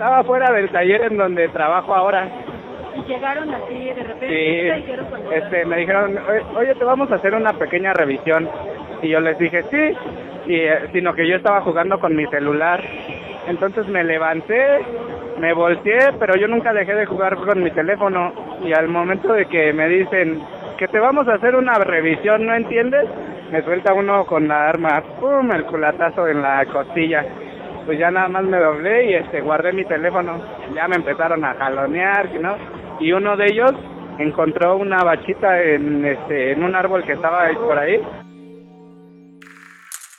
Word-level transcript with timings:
Estaba 0.00 0.24
fuera 0.24 0.50
del 0.50 0.70
taller 0.70 1.02
en 1.02 1.18
donde 1.18 1.46
trabajo 1.48 1.94
ahora. 1.94 2.26
¿Y 2.96 3.02
llegaron 3.06 3.52
así 3.52 3.84
de 3.84 4.02
repente? 4.02 4.28
Sí, 4.28 5.34
este, 5.34 5.66
me 5.66 5.76
dijeron, 5.76 6.18
oye, 6.56 6.74
te 6.74 6.84
vamos 6.84 7.12
a 7.12 7.16
hacer 7.16 7.34
una 7.34 7.52
pequeña 7.52 7.92
revisión. 7.92 8.48
Y 9.02 9.10
yo 9.10 9.20
les 9.20 9.38
dije, 9.38 9.62
sí, 9.64 9.96
y, 10.46 10.54
eh, 10.54 10.88
sino 10.94 11.12
que 11.12 11.28
yo 11.28 11.36
estaba 11.36 11.60
jugando 11.60 12.00
con 12.00 12.16
mi 12.16 12.24
celular. 12.28 12.82
Entonces 13.46 13.86
me 13.88 14.02
levanté, 14.02 14.78
me 15.38 15.52
volteé, 15.52 16.14
pero 16.18 16.34
yo 16.34 16.48
nunca 16.48 16.72
dejé 16.72 16.94
de 16.94 17.04
jugar 17.04 17.36
con 17.36 17.62
mi 17.62 17.70
teléfono. 17.70 18.32
Y 18.64 18.72
al 18.72 18.88
momento 18.88 19.34
de 19.34 19.44
que 19.44 19.74
me 19.74 19.86
dicen 19.86 20.40
que 20.78 20.88
te 20.88 20.98
vamos 20.98 21.28
a 21.28 21.34
hacer 21.34 21.54
una 21.54 21.74
revisión, 21.74 22.46
¿no 22.46 22.54
entiendes? 22.54 23.04
Me 23.52 23.60
suelta 23.60 23.92
uno 23.92 24.24
con 24.24 24.48
la 24.48 24.66
arma, 24.66 25.02
¡pum! 25.20 25.52
el 25.52 25.66
culatazo 25.66 26.26
en 26.26 26.40
la 26.40 26.64
costilla. 26.64 27.22
Pues 27.86 27.98
ya 27.98 28.10
nada 28.10 28.28
más 28.28 28.44
me 28.44 28.58
doblé 28.58 29.10
y 29.10 29.14
este 29.14 29.40
guardé 29.40 29.72
mi 29.72 29.84
teléfono. 29.84 30.42
Ya 30.74 30.88
me 30.88 30.96
empezaron 30.96 31.44
a 31.44 31.54
jalonear, 31.54 32.30
¿no? 32.40 32.56
Y 33.00 33.12
uno 33.12 33.36
de 33.36 33.46
ellos 33.46 33.72
encontró 34.18 34.76
una 34.76 35.02
bachita 35.02 35.62
en 35.62 36.04
este 36.04 36.52
en 36.52 36.62
un 36.62 36.74
árbol 36.74 37.04
que 37.04 37.12
estaba 37.12 37.48
por 37.52 37.78
ahí 37.78 37.98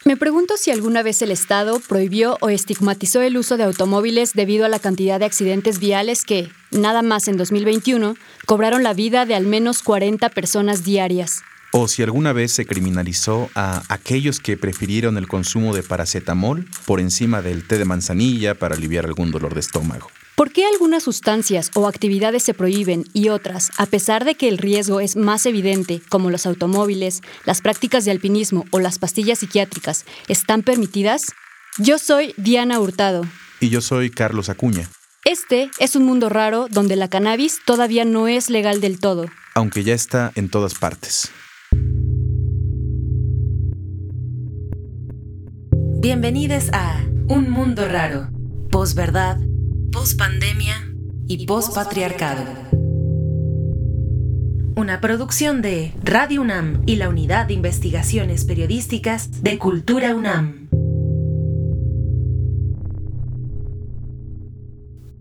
me 0.04 0.18
pregunto 0.18 0.58
si 0.58 0.72
alguna 0.72 1.04
vez 1.04 1.22
el 1.22 1.30
Estado 1.30 1.80
prohibió 1.88 2.38
o 2.42 2.50
estigmatizó 2.50 3.22
el 3.22 3.38
uso 3.38 3.56
de 3.56 3.64
automóviles 3.64 4.34
debido 4.34 4.66
a 4.66 4.70
la 4.70 4.80
cantidad 4.80 5.20
de 5.20 5.26
accidentes 5.26 5.80
viales 5.80 6.26
que, 6.26 6.50
nada 6.72 7.04
más 7.04 7.28
en 7.28 7.38
2021, 7.38 8.16
cobraron 8.48 8.82
la 8.82 8.96
vida 8.96 9.28
de 9.28 9.36
al 9.36 9.46
menos 9.46 9.84
40 9.84 10.28
personas 10.30 10.84
diarias. 10.84 11.44
O 11.74 11.88
si 11.88 12.04
alguna 12.04 12.34
vez 12.34 12.52
se 12.52 12.66
criminalizó 12.66 13.50
a 13.56 13.84
aquellos 13.88 14.42
que 14.42 14.58
prefirieron 14.58 15.18
el 15.18 15.30
consumo 15.30 15.74
de 15.74 15.84
paracetamol 15.84 16.68
por 16.86 17.00
encima 17.00 17.42
del 17.42 17.66
té 17.66 17.78
de 17.78 17.86
manzanilla 17.86 18.56
para 18.56 18.76
aliviar 18.76 19.06
algún 19.06 19.32
dolor 19.32 19.54
de 19.54 19.62
estómago. 19.62 20.10
¿Por 20.36 20.52
qué 20.52 20.66
algunas 20.66 21.04
sustancias 21.04 21.72
o 21.74 21.88
actividades 21.88 22.44
se 22.44 22.54
prohíben 22.54 23.06
y 23.14 23.30
otras, 23.30 23.72
a 23.78 23.86
pesar 23.86 24.26
de 24.26 24.36
que 24.36 24.50
el 24.50 24.58
riesgo 24.58 25.00
es 25.00 25.16
más 25.16 25.46
evidente, 25.46 26.02
como 26.10 26.30
los 26.30 26.46
automóviles, 26.46 27.22
las 27.46 27.62
prácticas 27.62 28.04
de 28.04 28.12
alpinismo 28.12 28.66
o 28.72 28.80
las 28.80 29.00
pastillas 29.00 29.40
psiquiátricas, 29.40 30.04
están 30.28 30.64
permitidas? 30.64 31.28
Yo 31.78 31.98
soy 32.00 32.34
Diana 32.36 32.82
Hurtado. 32.82 33.26
Y 33.62 33.70
yo 33.70 33.80
soy 33.80 34.10
Carlos 34.10 34.50
Acuña. 34.50 34.90
Este 35.24 35.70
es 35.80 35.96
un 35.96 36.04
mundo 36.04 36.28
raro 36.28 36.68
donde 36.70 36.98
la 36.98 37.08
cannabis 37.08 37.60
todavía 37.64 38.04
no 38.04 38.28
es 38.28 38.50
legal 38.50 38.82
del 38.82 39.00
todo. 39.00 39.28
Aunque 39.54 39.84
ya 39.84 39.94
está 39.94 40.32
en 40.36 40.50
todas 40.50 40.74
partes. 40.74 41.32
Bienvenidos 46.02 46.72
a 46.74 47.00
Un 47.28 47.52
Mundo 47.52 47.88
Raro. 47.88 48.28
Posverdad 48.72 49.38
post-pandemia 49.92 50.74
y 51.28 51.46
post-patriarcado. 51.46 52.44
Una 54.76 55.00
producción 55.00 55.62
de 55.62 55.94
Radio 56.04 56.42
UNAM 56.42 56.82
y 56.88 56.96
la 56.96 57.08
Unidad 57.08 57.46
de 57.46 57.54
Investigaciones 57.54 58.46
Periodísticas 58.46 59.44
de 59.44 59.60
Cultura 59.60 60.16
UNAM. 60.16 60.61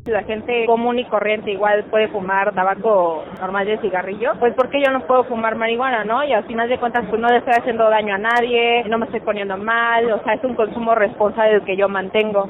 La 0.04 0.22
gente 0.24 0.64
común 0.66 0.98
y 0.98 1.04
corriente 1.04 1.52
igual 1.52 1.84
puede 1.90 2.08
fumar 2.08 2.54
tabaco 2.54 3.24
normal 3.38 3.66
de 3.66 3.78
cigarrillo, 3.80 4.32
pues 4.38 4.54
porque 4.54 4.82
yo 4.82 4.90
no 4.90 5.06
puedo 5.06 5.24
fumar 5.24 5.56
marihuana, 5.56 6.04
¿no? 6.04 6.24
Y 6.24 6.32
al 6.32 6.46
final 6.46 6.68
de 6.68 6.78
cuentas 6.78 7.04
pues 7.08 7.20
no 7.20 7.28
le 7.28 7.38
estoy 7.38 7.54
haciendo 7.54 7.88
daño 7.90 8.14
a 8.14 8.18
nadie, 8.18 8.84
no 8.88 8.98
me 8.98 9.06
estoy 9.06 9.20
poniendo 9.20 9.56
mal, 9.56 10.10
o 10.10 10.22
sea, 10.24 10.34
es 10.34 10.44
un 10.44 10.54
consumo 10.54 10.94
responsable 10.94 11.62
que 11.64 11.76
yo 11.76 11.88
mantengo. 11.88 12.48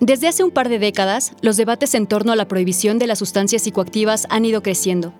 Desde 0.00 0.28
hace 0.28 0.42
un 0.42 0.50
par 0.50 0.68
de 0.68 0.78
décadas, 0.78 1.36
los 1.42 1.56
debates 1.56 1.94
en 1.94 2.06
torno 2.06 2.32
a 2.32 2.36
la 2.36 2.48
prohibición 2.48 2.98
de 2.98 3.06
las 3.06 3.18
sustancias 3.18 3.62
psicoactivas 3.62 4.26
han 4.30 4.44
ido 4.44 4.62
creciendo. 4.62 5.12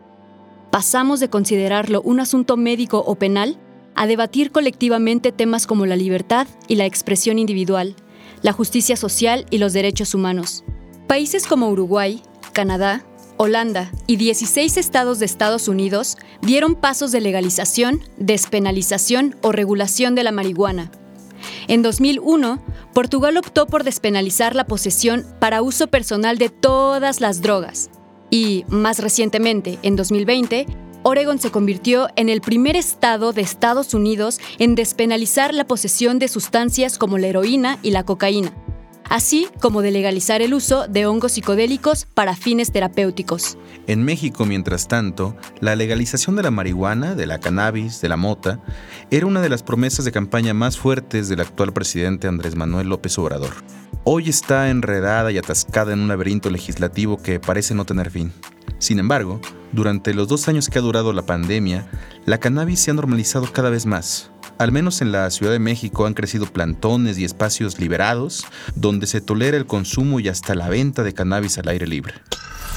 Pasamos 0.71 1.21
de 1.21 1.29
considerarlo 1.29 2.01
un 2.03 2.19
asunto 2.19 2.57
médico 2.57 3.03
o 3.07 3.15
penal 3.17 3.57
a 3.95 4.07
debatir 4.07 4.51
colectivamente 4.51 5.31
temas 5.31 5.67
como 5.67 5.87
la 5.87 5.97
libertad 5.97 6.47
y 6.67 6.77
la 6.77 6.87
expresión 6.87 7.39
individual, 7.39 7.95
la 8.43 8.53
justicia 8.53 8.97
social 8.97 9.45
y 9.51 9.59
los 9.59 9.73
derechos 9.73 10.15
humanos. 10.15 10.65
Países 11.07 11.47
como 11.47 11.69
Uruguay, 11.69 12.23
Canadá, 12.53 13.05
Holanda 13.37 13.91
y 14.07 14.17
16 14.17 14.77
estados 14.77 15.19
de 15.19 15.27
Estados 15.27 15.69
Unidos 15.69 16.17
dieron 16.43 16.75
pasos 16.75 17.13
de 17.13 17.21
legalización, 17.21 18.03
despenalización 18.17 19.37
o 19.43 19.53
regulación 19.53 20.15
de 20.15 20.25
la 20.25 20.33
marihuana 20.33 20.91
en 21.69 21.83
2001, 21.83 22.61
Portugal 22.93 23.37
optó 23.37 23.67
por 23.67 23.85
despenalizar 23.85 24.55
la 24.55 24.67
posesión 24.67 25.27
para 25.39 25.63
uso 25.63 25.87
personal 25.87 26.39
de 26.39 26.49
todas 26.49 27.21
las 27.21 27.41
drogas. 27.41 27.91
Y, 28.31 28.65
más 28.69 28.99
recientemente, 28.99 29.79
en 29.83 29.97
2020, 29.97 30.67
Oregon 31.03 31.39
se 31.39 31.51
convirtió 31.51 32.09
en 32.17 32.29
el 32.29 32.41
primer 32.41 32.77
estado 32.77 33.33
de 33.33 33.43
Estados 33.43 33.93
Unidos 33.93 34.41
en 34.59 34.75
despenalizar 34.75 35.53
la 35.53 35.67
posesión 35.67 36.19
de 36.19 36.29
sustancias 36.29 36.97
como 36.97 37.19
la 37.19 37.27
heroína 37.27 37.79
y 37.83 37.91
la 37.91 38.05
cocaína 38.05 38.53
así 39.13 39.47
como 39.61 39.83
de 39.83 39.91
legalizar 39.91 40.41
el 40.41 40.55
uso 40.55 40.89
de 40.89 41.05
hongos 41.05 41.33
psicodélicos 41.33 42.07
para 42.15 42.35
fines 42.35 42.73
terapéuticos. 42.73 43.59
En 43.87 44.05
México, 44.05 44.47
mientras 44.47 44.89
tanto, 44.89 45.37
la 45.61 45.77
legalización 45.77 46.35
de 46.35 46.43
la 46.43 46.51
marihuana, 46.51 47.15
de 47.15 47.27
la 47.27 47.39
cannabis, 47.39 48.01
de 48.01 48.09
la 48.09 48.17
mota, 48.17 48.61
era 49.11 49.27
una 49.27 49.43
de 49.43 49.51
las 49.51 49.63
promesas 49.63 50.07
de 50.07 50.13
campaña 50.13 50.55
más 50.55 50.79
fuertes 50.79 51.29
del 51.29 51.41
actual 51.41 51.75
presidente 51.75 52.27
Andrés 52.27 52.57
Manuel 52.57 52.89
López 52.89 53.19
Obrador. 53.19 53.51
Hoy 54.05 54.31
está 54.31 54.71
enredada 54.71 55.31
y 55.31 55.37
atascada 55.37 55.93
en 55.93 56.01
un 56.01 56.09
laberinto 56.09 56.49
legislativo 56.49 57.19
que 57.19 57.39
parece 57.39 57.75
no 57.75 57.85
tener 57.85 58.11
fin. 58.11 58.33
Sin 58.79 58.99
embargo, 58.99 59.43
durante 59.73 60.15
los 60.15 60.27
dos 60.27 60.49
años 60.49 60.71
que 60.71 60.79
ha 60.79 60.83
durado 60.83 61.13
la 61.13 61.27
pandemia, 61.27 61.87
la 62.25 62.41
cannabis 62.41 62.81
se 62.81 62.91
ha 62.91 62.95
normalizado 62.95 63.53
cada 63.53 63.69
vez 63.69 63.85
más. 63.85 64.32
Al 64.59 64.73
menos 64.73 65.01
en 65.01 65.13
la 65.13 65.31
Ciudad 65.31 65.53
de 65.53 65.59
México 65.59 66.07
han 66.07 66.15
crecido 66.15 66.47
plantones 66.47 67.19
y 67.19 67.25
espacios 67.25 67.81
liberados 67.81 68.45
donde 68.75 69.07
se 69.07 69.21
tolera 69.21 69.57
el 69.57 69.67
consumo 69.67 70.21
y 70.21 70.29
hasta 70.29 70.55
la 70.55 70.69
venta 70.69 71.03
de 71.03 71.15
cannabis 71.15 71.59
al 71.59 71.69
aire 71.69 71.87
libre. 71.87 72.15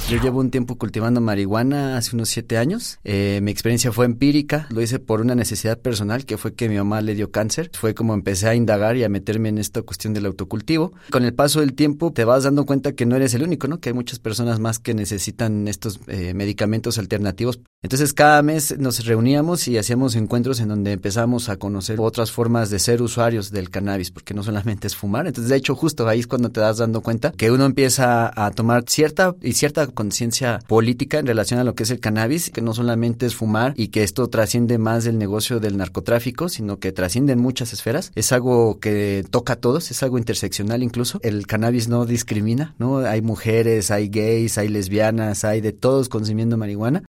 Yo 0.07 0.21
llevo 0.21 0.39
un 0.39 0.51
tiempo 0.51 0.75
cultivando 0.75 1.19
marihuana 1.19 1.97
hace 1.97 2.15
unos 2.15 2.29
siete 2.29 2.59
años. 2.59 2.99
Eh, 3.03 3.39
mi 3.41 3.49
experiencia 3.49 3.91
fue 3.91 4.05
empírica. 4.05 4.67
Lo 4.69 4.83
hice 4.83 4.99
por 4.99 5.19
una 5.19 5.33
necesidad 5.33 5.79
personal 5.79 6.25
que 6.25 6.37
fue 6.37 6.53
que 6.53 6.69
mi 6.69 6.75
mamá 6.75 7.01
le 7.01 7.15
dio 7.15 7.31
cáncer. 7.31 7.71
Fue 7.73 7.95
como 7.95 8.13
empecé 8.13 8.47
a 8.47 8.53
indagar 8.53 8.97
y 8.97 9.03
a 9.03 9.09
meterme 9.09 9.49
en 9.49 9.57
esta 9.57 9.81
cuestión 9.81 10.13
del 10.13 10.27
autocultivo. 10.27 10.93
Con 11.09 11.25
el 11.25 11.33
paso 11.33 11.61
del 11.61 11.73
tiempo 11.73 12.13
te 12.13 12.23
vas 12.23 12.43
dando 12.43 12.67
cuenta 12.67 12.91
que 12.91 13.07
no 13.07 13.15
eres 13.15 13.33
el 13.33 13.41
único, 13.41 13.67
¿no? 13.67 13.79
Que 13.79 13.89
hay 13.89 13.93
muchas 13.93 14.19
personas 14.19 14.59
más 14.59 14.77
que 14.77 14.93
necesitan 14.93 15.67
estos 15.67 15.99
eh, 16.05 16.35
medicamentos 16.35 16.99
alternativos. 16.99 17.59
Entonces 17.81 18.13
cada 18.13 18.41
mes 18.43 18.77
nos 18.77 19.05
reuníamos 19.05 19.67
y 19.67 19.77
hacíamos 19.79 20.15
encuentros 20.15 20.59
en 20.59 20.69
donde 20.69 20.91
empezamos 20.91 21.49
a 21.49 21.57
conocer 21.57 21.99
otras 21.99 22.31
formas 22.31 22.69
de 22.69 22.77
ser 22.77 23.01
usuarios 23.01 23.51
del 23.51 23.69
cannabis, 23.71 24.11
porque 24.11 24.33
no 24.35 24.43
solamente 24.43 24.85
es 24.85 24.95
fumar. 24.95 25.25
Entonces 25.25 25.49
de 25.49 25.55
hecho 25.55 25.75
justo 25.75 26.07
ahí 26.07 26.19
es 26.19 26.27
cuando 26.27 26.49
te 26.49 26.59
das 26.59 26.77
dando 26.77 27.01
cuenta 27.01 27.31
que 27.31 27.49
uno 27.49 27.65
empieza 27.65 28.31
a 28.35 28.51
tomar 28.51 28.85
cierta 28.87 29.35
y 29.41 29.53
cierta 29.53 29.87
conciencia 29.95 30.59
política 30.67 31.17
en 31.17 31.25
relación 31.25 31.59
a 31.59 31.63
lo 31.63 31.73
que 31.73 31.83
es 31.83 31.89
el 31.89 31.99
cannabis, 31.99 32.51
que 32.51 32.61
no 32.61 32.73
solamente 32.75 33.25
es 33.25 33.33
fumar 33.33 33.73
y 33.75 33.87
que 33.87 34.03
esto 34.03 34.27
trasciende 34.27 34.77
más 34.77 35.03
del 35.03 35.17
negocio 35.17 35.59
del 35.59 35.77
narcotráfico, 35.77 36.47
sino 36.49 36.77
que 36.77 36.91
trasciende 36.91 37.33
en 37.33 37.39
muchas 37.39 37.73
esferas. 37.73 38.11
Es 38.13 38.31
algo 38.31 38.79
que 38.79 39.25
toca 39.31 39.53
a 39.53 39.55
todos, 39.55 39.89
es 39.89 40.03
algo 40.03 40.19
interseccional 40.19 40.83
incluso. 40.83 41.19
El 41.23 41.47
cannabis 41.47 41.87
no 41.87 42.05
discrimina, 42.05 42.75
¿no? 42.77 42.99
Hay 42.99 43.21
mujeres, 43.21 43.89
hay 43.89 44.09
gays, 44.09 44.57
hay 44.57 44.67
lesbianas, 44.67 45.43
hay 45.43 45.61
de 45.61 45.73
todos 45.73 46.09
consumiendo 46.09 46.57
marihuana. 46.57 47.03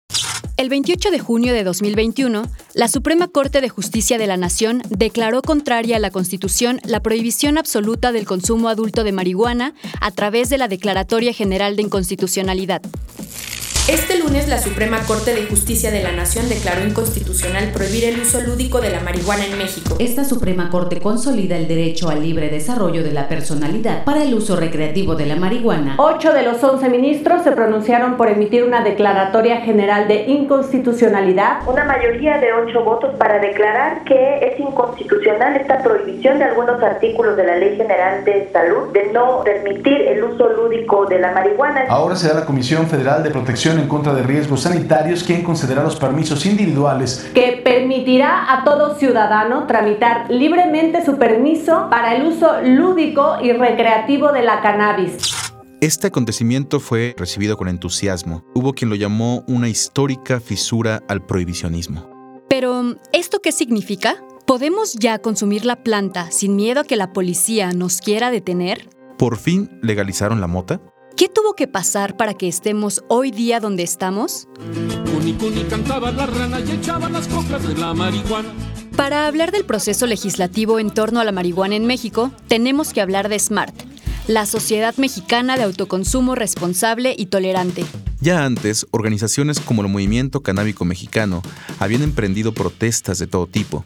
El 0.58 0.70
28 0.70 1.12
de 1.12 1.20
junio 1.20 1.54
de 1.54 1.66
2021, 1.66 2.44
la 2.74 2.88
Suprema 2.88 3.28
Corte 3.28 3.60
de 3.60 3.68
Justicia 3.68 4.18
de 4.18 4.26
la 4.26 4.38
Nación 4.38 4.82
declaró 4.88 5.42
contraria 5.42 5.98
a 5.98 6.00
la 6.00 6.12
Constitución 6.12 6.80
la 6.86 7.02
prohibición 7.02 7.58
absoluta 7.58 8.14
del 8.14 8.26
consumo 8.26 8.70
adulto 8.70 9.04
de 9.04 9.12
marihuana 9.12 9.74
a 10.00 10.12
través 10.12 10.50
de 10.50 10.58
la 10.58 10.70
Declaratoria 10.70 11.34
General 11.34 11.76
de 11.76 11.82
Inconstitucionalidad. 11.82 12.82
Este 13.88 14.18
lunes 14.18 14.48
la 14.48 14.58
Suprema 14.58 14.98
Corte 15.06 15.36
de 15.36 15.46
Justicia 15.46 15.92
de 15.92 16.02
la 16.02 16.12
Nación 16.12 16.50
declaró 16.50 16.84
inconstitucional 16.84 17.72
prohibir 17.72 18.06
el 18.06 18.20
uso 18.20 18.42
lúdico 18.42 18.82
de 18.82 18.90
la 18.90 19.00
marihuana 19.00 19.46
en 19.46 19.60
México. 19.60 19.96
Esta 20.00 20.24
Suprema 20.24 20.72
Corte 20.72 21.00
consolida 21.00 21.56
el 21.56 21.68
derecho 21.68 22.10
al 22.10 22.24
libre 22.24 22.50
desarrollo 22.50 23.04
de 23.04 23.12
la 23.12 23.28
personalidad 23.28 24.04
para 24.04 24.24
el 24.24 24.34
uso 24.34 24.56
recreativo 24.56 25.14
de 25.14 25.28
la 25.28 25.36
marihuana. 25.36 25.98
Ocho 26.00 26.34
de 26.34 26.42
los 26.42 26.64
once 26.64 26.90
ministros 26.90 27.44
se 27.44 27.52
pronunciaron 27.52 28.18
por 28.18 28.28
emitir 28.28 28.64
una 28.64 28.84
declaratoria 28.84 29.62
general 29.62 30.08
de 30.08 30.24
inconstitucionalidad. 30.30 31.60
Una 31.68 31.84
mayoría 31.86 32.40
de 32.40 32.54
ocho 32.54 32.84
votos 32.84 33.14
para 33.20 33.38
declarar 33.38 34.04
que 34.04 34.48
es 34.48 34.60
inconstitucional 34.60 35.58
esta 35.58 35.84
prohibición 35.84 36.40
de 36.40 36.46
algunos 36.46 36.82
artículos 36.82 37.38
de 37.38 37.46
la 37.46 37.58
Ley 37.58 37.78
General 37.78 38.26
de 38.26 38.50
Salud 38.52 38.92
de 38.94 39.12
no 39.14 39.44
permitir 39.44 40.02
el 40.08 40.24
uso 40.24 40.50
lúdico 40.50 41.06
de 41.06 41.20
la 41.20 41.34
marihuana. 41.34 41.86
Ahora 41.90 42.16
será 42.16 42.34
la 42.34 42.46
Comisión 42.46 42.88
Federal 42.88 43.22
de 43.22 43.30
Protección 43.30 43.75
en 43.78 43.88
contra 43.88 44.14
de 44.14 44.24
riesgos 44.24 44.62
sanitarios 44.62 45.24
quien 45.24 45.44
concederá 45.44 45.84
los 45.84 45.96
permisos 45.96 46.46
individuales 46.46 47.30
que 47.34 47.62
permitirá 47.64 48.54
a 48.54 48.64
todo 48.64 48.96
ciudadano 48.96 49.68
tramitar 49.68 50.30
libremente 50.30 51.04
su 51.06 51.18
permiso 51.18 51.88
para 51.90 52.16
el 52.16 52.28
uso 52.28 52.62
lúdico 52.64 53.38
y 53.42 53.52
recreativo 53.52 54.32
de 54.32 54.44
la 54.44 54.62
cannabis. 54.62 55.18
Este 55.82 56.08
acontecimiento 56.08 56.80
fue 56.80 57.14
recibido 57.18 57.58
con 57.58 57.68
entusiasmo. 57.68 58.44
Hubo 58.56 58.74
quien 58.74 58.90
lo 58.90 58.96
llamó 58.96 59.44
una 59.48 59.70
histórica 59.70 60.40
fisura 60.40 61.04
al 61.08 61.24
prohibicionismo. 61.26 62.10
Pero, 62.50 62.96
¿esto 63.12 63.40
qué 63.40 63.52
significa? 63.52 64.16
¿Podemos 64.48 64.94
ya 64.94 65.20
consumir 65.20 65.66
la 65.66 65.76
planta 65.76 66.32
sin 66.32 66.56
miedo 66.56 66.82
a 66.82 66.84
que 66.86 66.96
la 66.96 67.14
policía 67.14 67.72
nos 67.74 68.00
quiera 68.00 68.32
detener? 68.32 68.90
¿Por 69.18 69.38
fin 69.38 69.80
legalizaron 69.82 70.42
la 70.42 70.48
mota? 70.48 70.82
¿Qué 71.18 71.30
tuvo 71.30 71.54
que 71.54 71.66
pasar 71.66 72.18
para 72.18 72.34
que 72.34 72.50
estemos 72.50 73.02
hoy 73.08 73.32
día 73.32 73.62
donde 73.62 73.84
estamos? 73.84 74.50
cantaba 75.70 76.12
la 76.12 76.26
rana 76.26 76.60
y 76.60 76.72
echaba 76.72 77.10
las 77.10 77.30
coplas 77.30 77.66
de 77.66 77.76
la 77.76 77.94
marihuana. 77.94 78.50
Para 78.98 79.26
hablar 79.26 79.54
del 79.54 79.64
proceso 79.64 80.08
legislativo 80.08 80.78
en 80.78 80.92
torno 80.92 81.22
a 81.22 81.24
la 81.24 81.32
marihuana 81.32 81.76
en 81.76 81.86
México, 81.86 82.32
tenemos 82.50 82.92
que 82.92 83.00
hablar 83.00 83.30
de 83.30 83.40
SMART, 83.40 83.74
la 84.28 84.46
Sociedad 84.46 84.94
Mexicana 84.98 85.56
de 85.56 85.64
Autoconsumo 85.64 86.36
Responsable 86.36 87.16
y 87.18 87.28
Tolerante. 87.28 87.86
Ya 88.20 88.44
antes, 88.44 88.86
organizaciones 88.92 89.62
como 89.62 89.84
el 89.84 89.88
Movimiento 89.88 90.42
Canábico 90.42 90.84
Mexicano 90.84 91.42
habían 91.80 92.02
emprendido 92.02 92.54
protestas 92.54 93.20
de 93.20 93.28
todo 93.28 93.48
tipo, 93.48 93.86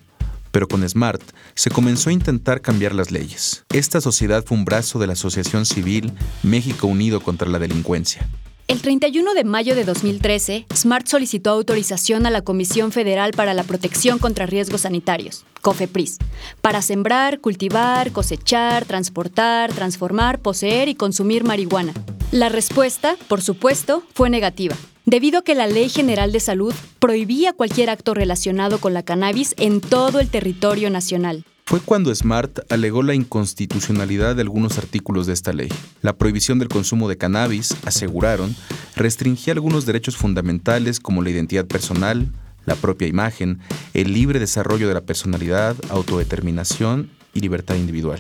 pero 0.51 0.68
con 0.68 0.88
SMART 0.88 1.22
se 1.56 1.69
comenzó 1.69 2.10
a 2.10 2.13
intentar 2.13 2.62
cambiar 2.62 2.94
las 2.94 3.12
leyes. 3.12 3.66
Esta 3.72 4.01
sociedad 4.01 4.44
fue 4.46 4.57
un 4.57 4.66
brazo 4.66 5.00
de 5.00 5.07
la 5.07 5.13
Asociación 5.13 5.66
Civil 5.66 6.13
México 6.44 6.88
Unido 6.88 7.22
contra 7.22 7.50
la 7.50 7.60
Delincuencia. 7.60 8.28
El 8.69 8.83
31 8.83 9.33
de 9.33 9.45
mayo 9.45 9.74
de 9.74 9.83
2013, 9.83 10.68
SMART 10.71 11.07
solicitó 11.07 11.50
autorización 11.50 12.27
a 12.27 12.30
la 12.30 12.44
Comisión 12.44 12.92
Federal 12.92 13.31
para 13.31 13.56
la 13.56 13.63
Protección 13.63 14.19
contra 14.19 14.45
Riesgos 14.45 14.81
Sanitarios, 14.81 15.44
COFEPRIS, 15.63 16.19
para 16.62 16.83
sembrar, 16.83 17.39
cultivar, 17.39 18.12
cosechar, 18.12 18.86
transportar, 18.86 19.74
transformar, 19.74 20.38
poseer 20.38 20.88
y 20.88 20.94
consumir 20.94 21.44
marihuana. 21.44 21.94
La 22.31 22.50
respuesta, 22.50 23.18
por 23.27 23.42
supuesto, 23.42 24.04
fue 24.13 24.30
negativa, 24.30 24.75
debido 25.04 25.39
a 25.39 25.44
que 25.44 25.56
la 25.56 25.66
Ley 25.66 25.89
General 25.89 26.31
de 26.31 26.39
Salud 26.39 26.75
prohibía 27.00 27.54
cualquier 27.54 27.89
acto 27.89 28.13
relacionado 28.13 28.80
con 28.80 28.94
la 28.94 29.01
cannabis 29.01 29.56
en 29.57 29.81
todo 29.81 30.19
el 30.19 30.30
territorio 30.30 30.92
nacional 30.92 31.44
fue 31.69 31.81
cuando 31.81 32.13
Smart 32.16 32.62
alegó 32.71 33.04
la 33.04 33.13
inconstitucionalidad 33.13 34.36
de 34.36 34.42
algunos 34.42 34.80
artículos 34.80 35.27
de 35.27 35.33
esta 35.33 35.54
ley. 35.54 35.69
La 36.01 36.18
prohibición 36.18 36.57
del 36.57 36.68
consumo 36.68 37.07
de 37.07 37.16
cannabis, 37.16 37.75
aseguraron, 37.86 38.56
restringía 38.95 39.54
algunos 39.54 39.86
derechos 39.86 40.18
fundamentales 40.18 41.00
como 41.00 41.21
la 41.21 41.30
identidad 41.30 41.68
personal, 41.68 42.33
la 42.66 42.74
propia 42.74 43.07
imagen, 43.07 43.60
el 43.94 44.13
libre 44.13 44.39
desarrollo 44.39 44.88
de 44.88 44.95
la 44.95 45.01
personalidad, 45.01 45.75
autodeterminación 45.89 47.12
y 47.36 47.42
libertad 47.42 47.75
individual. 47.75 48.18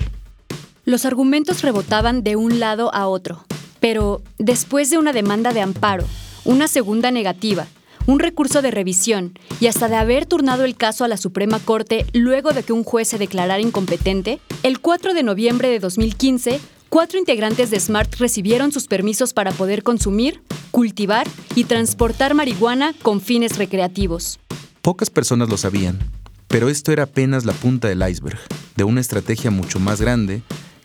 Los 0.85 1.05
argumentos 1.05 1.63
rebotaban 1.63 2.21
de 2.21 2.35
un 2.35 2.59
lado 2.59 2.93
a 2.93 3.07
otro, 3.07 3.43
pero 3.79 4.21
después 4.37 4.91
de 4.91 4.99
una 4.99 5.11
demanda 5.11 5.53
de 5.53 5.61
amparo, 5.61 6.05
una 6.45 6.67
segunda 6.67 7.09
negativa 7.09 7.65
un 8.09 8.17
recurso 8.17 8.63
de 8.63 8.71
revisión 8.71 9.33
y 9.59 9.67
hasta 9.67 9.87
de 9.87 9.95
haber 9.95 10.25
turnado 10.25 10.65
el 10.65 10.75
caso 10.75 11.03
a 11.03 11.07
la 11.07 11.15
Suprema 11.15 11.59
Corte 11.59 12.07
luego 12.11 12.53
de 12.53 12.63
que 12.63 12.73
un 12.73 12.83
juez 12.83 13.07
se 13.07 13.19
declarara 13.19 13.61
incompetente, 13.61 14.39
el 14.63 14.79
4 14.79 15.13
de 15.13 15.21
noviembre 15.21 15.69
de 15.69 15.77
2015, 15.77 16.59
cuatro 16.89 17.19
integrantes 17.19 17.69
de 17.69 17.79
SMART 17.79 18.15
recibieron 18.15 18.71
sus 18.71 18.87
permisos 18.87 19.33
para 19.33 19.51
poder 19.51 19.83
consumir, 19.83 20.41
cultivar 20.71 21.27
y 21.53 21.65
transportar 21.65 22.33
marihuana 22.33 22.95
con 23.03 23.21
fines 23.21 23.59
recreativos. 23.59 24.39
Pocas 24.81 25.11
personas 25.11 25.47
lo 25.49 25.57
sabían, 25.57 25.99
pero 26.47 26.67
esto 26.67 26.91
era 26.91 27.03
apenas 27.03 27.45
la 27.45 27.53
punta 27.53 27.89
del 27.89 28.01
iceberg 28.09 28.39
de 28.75 28.85
una 28.85 29.01
estrategia 29.01 29.51
mucho 29.51 29.79
más 29.79 30.01
grande 30.01 30.41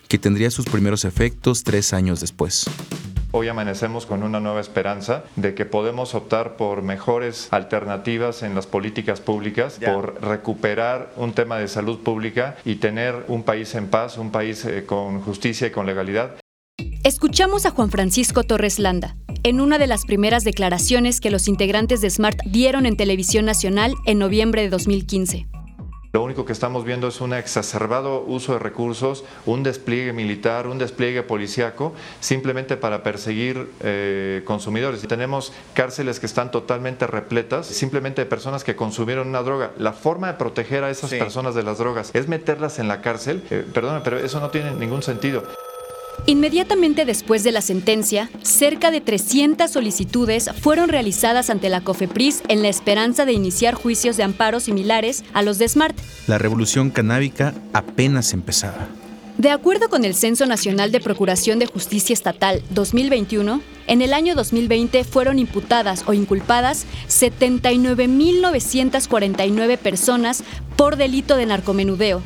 que 0.07 0.19
tendría 0.19 0.51
sus 0.51 0.65
primeros 0.65 1.05
efectos 1.05 1.63
tres 1.63 1.91
años 1.91 2.21
después. 2.21 2.65
Hoy 3.37 3.49
amanecemos 3.49 4.05
con 4.05 4.23
una 4.23 4.39
nueva 4.39 4.61
esperanza 4.61 5.25
de 5.35 5.55
que 5.55 5.65
podemos 5.65 6.15
optar 6.15 6.55
por 6.55 6.83
mejores 6.83 7.49
alternativas 7.51 8.43
en 8.43 8.55
las 8.55 8.65
políticas 8.65 9.19
públicas, 9.19 9.77
por 9.85 10.23
recuperar 10.23 11.11
un 11.17 11.33
tema 11.33 11.57
de 11.57 11.67
salud 11.67 11.99
pública 11.99 12.55
y 12.63 12.75
tener 12.75 13.25
un 13.27 13.43
país 13.43 13.75
en 13.75 13.89
paz, 13.89 14.17
un 14.17 14.31
país 14.31 14.63
eh, 14.63 14.85
con 14.85 15.19
justicia 15.19 15.67
y 15.67 15.71
con 15.71 15.85
legalidad. 15.85 16.37
Escuchamos 17.03 17.65
a 17.65 17.71
Juan 17.71 17.91
Francisco 17.91 18.45
Torres 18.45 18.79
Landa 18.79 19.17
en 19.43 19.59
una 19.59 19.79
de 19.79 19.87
las 19.87 20.05
primeras 20.05 20.45
declaraciones 20.45 21.19
que 21.19 21.29
los 21.29 21.49
integrantes 21.49 21.99
de 21.99 22.11
SMART 22.11 22.39
dieron 22.45 22.85
en 22.85 22.95
Televisión 22.95 23.43
Nacional 23.43 23.95
en 24.05 24.17
noviembre 24.17 24.61
de 24.61 24.69
2015. 24.69 25.45
Lo 26.15 26.23
único 26.23 26.45
que 26.45 26.53
estamos 26.53 26.85
viendo 26.85 27.09
es 27.09 27.19
un 27.19 27.33
exacerbado 27.33 28.23
uso 28.25 28.53
de 28.53 28.59
recursos, 28.59 29.25
un 29.45 29.63
despliegue 29.63 30.13
militar, 30.13 30.65
un 30.65 30.77
despliegue 30.77 31.23
policíaco, 31.23 31.93
simplemente 32.21 32.77
para 32.77 33.03
perseguir 33.03 33.69
eh, 33.81 34.41
consumidores. 34.45 35.01
Tenemos 35.01 35.51
cárceles 35.73 36.21
que 36.21 36.25
están 36.25 36.51
totalmente 36.51 37.05
repletas, 37.05 37.65
simplemente 37.67 38.21
de 38.21 38.27
personas 38.27 38.63
que 38.63 38.77
consumieron 38.77 39.27
una 39.27 39.41
droga. 39.41 39.71
La 39.77 39.91
forma 39.91 40.27
de 40.27 40.35
proteger 40.35 40.85
a 40.85 40.89
esas 40.89 41.09
personas 41.09 41.53
de 41.53 41.63
las 41.63 41.79
drogas 41.79 42.11
es 42.13 42.29
meterlas 42.29 42.79
en 42.79 42.87
la 42.87 43.01
cárcel. 43.01 43.43
Eh, 43.49 43.65
pero 43.73 44.17
eso 44.17 44.39
no 44.39 44.51
tiene 44.51 44.71
ningún 44.71 45.03
sentido. 45.03 45.43
Inmediatamente 46.25 47.05
después 47.05 47.43
de 47.43 47.51
la 47.51 47.61
sentencia, 47.61 48.29
cerca 48.41 48.91
de 48.91 49.01
300 49.01 49.69
solicitudes 49.69 50.49
fueron 50.61 50.89
realizadas 50.89 51.49
ante 51.49 51.69
la 51.69 51.81
COFEPRIS 51.81 52.43
en 52.47 52.61
la 52.61 52.69
esperanza 52.69 53.25
de 53.25 53.33
iniciar 53.33 53.75
juicios 53.75 54.17
de 54.17 54.23
amparo 54.23 54.59
similares 54.59 55.23
a 55.33 55.41
los 55.41 55.59
de 55.59 55.69
SMART. 55.69 55.97
La 56.27 56.37
revolución 56.37 56.89
canábica 56.89 57.53
apenas 57.73 58.33
empezaba. 58.33 58.87
De 59.37 59.49
acuerdo 59.49 59.89
con 59.89 60.05
el 60.05 60.15
Censo 60.15 60.45
Nacional 60.45 60.93
de 60.93 61.01
Procuración 61.01 61.59
de 61.59 61.65
Justicia 61.65 62.13
Estatal 62.13 62.63
2021, 62.69 63.61
en 63.87 64.01
el 64.01 64.13
año 64.13 64.33
2020 64.33 65.03
fueron 65.03 65.39
imputadas 65.39 66.05
o 66.07 66.13
inculpadas 66.13 66.85
79.949 67.09 69.77
personas 69.77 70.41
por 70.77 70.95
delito 70.95 71.35
de 71.35 71.47
narcomenudeo, 71.47 72.21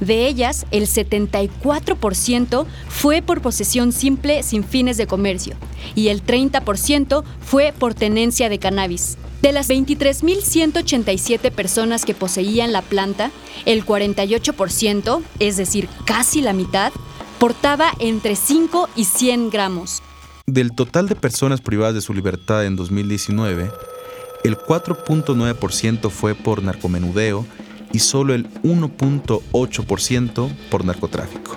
de 0.00 0.26
ellas, 0.26 0.66
el 0.70 0.86
74% 0.86 2.66
fue 2.88 3.22
por 3.22 3.42
posesión 3.42 3.92
simple 3.92 4.42
sin 4.42 4.64
fines 4.64 4.96
de 4.96 5.06
comercio 5.06 5.56
y 5.94 6.08
el 6.08 6.24
30% 6.24 7.22
fue 7.40 7.72
por 7.78 7.94
tenencia 7.94 8.48
de 8.48 8.58
cannabis. 8.58 9.18
De 9.42 9.52
las 9.52 9.70
23.187 9.70 11.50
personas 11.50 12.04
que 12.04 12.14
poseían 12.14 12.72
la 12.72 12.82
planta, 12.82 13.30
el 13.64 13.86
48%, 13.86 15.22
es 15.38 15.56
decir, 15.56 15.88
casi 16.04 16.42
la 16.42 16.52
mitad, 16.52 16.92
portaba 17.38 17.92
entre 18.00 18.36
5 18.36 18.90
y 18.96 19.04
100 19.04 19.48
gramos. 19.48 20.02
Del 20.46 20.72
total 20.72 21.08
de 21.08 21.14
personas 21.14 21.62
privadas 21.62 21.94
de 21.94 22.02
su 22.02 22.12
libertad 22.12 22.66
en 22.66 22.76
2019, 22.76 23.70
el 24.44 24.58
4.9% 24.58 26.10
fue 26.10 26.34
por 26.34 26.62
narcomenudeo 26.62 27.46
y 27.92 27.98
solo 27.98 28.34
el 28.34 28.48
1.8% 28.62 30.48
por 30.70 30.84
narcotráfico. 30.84 31.56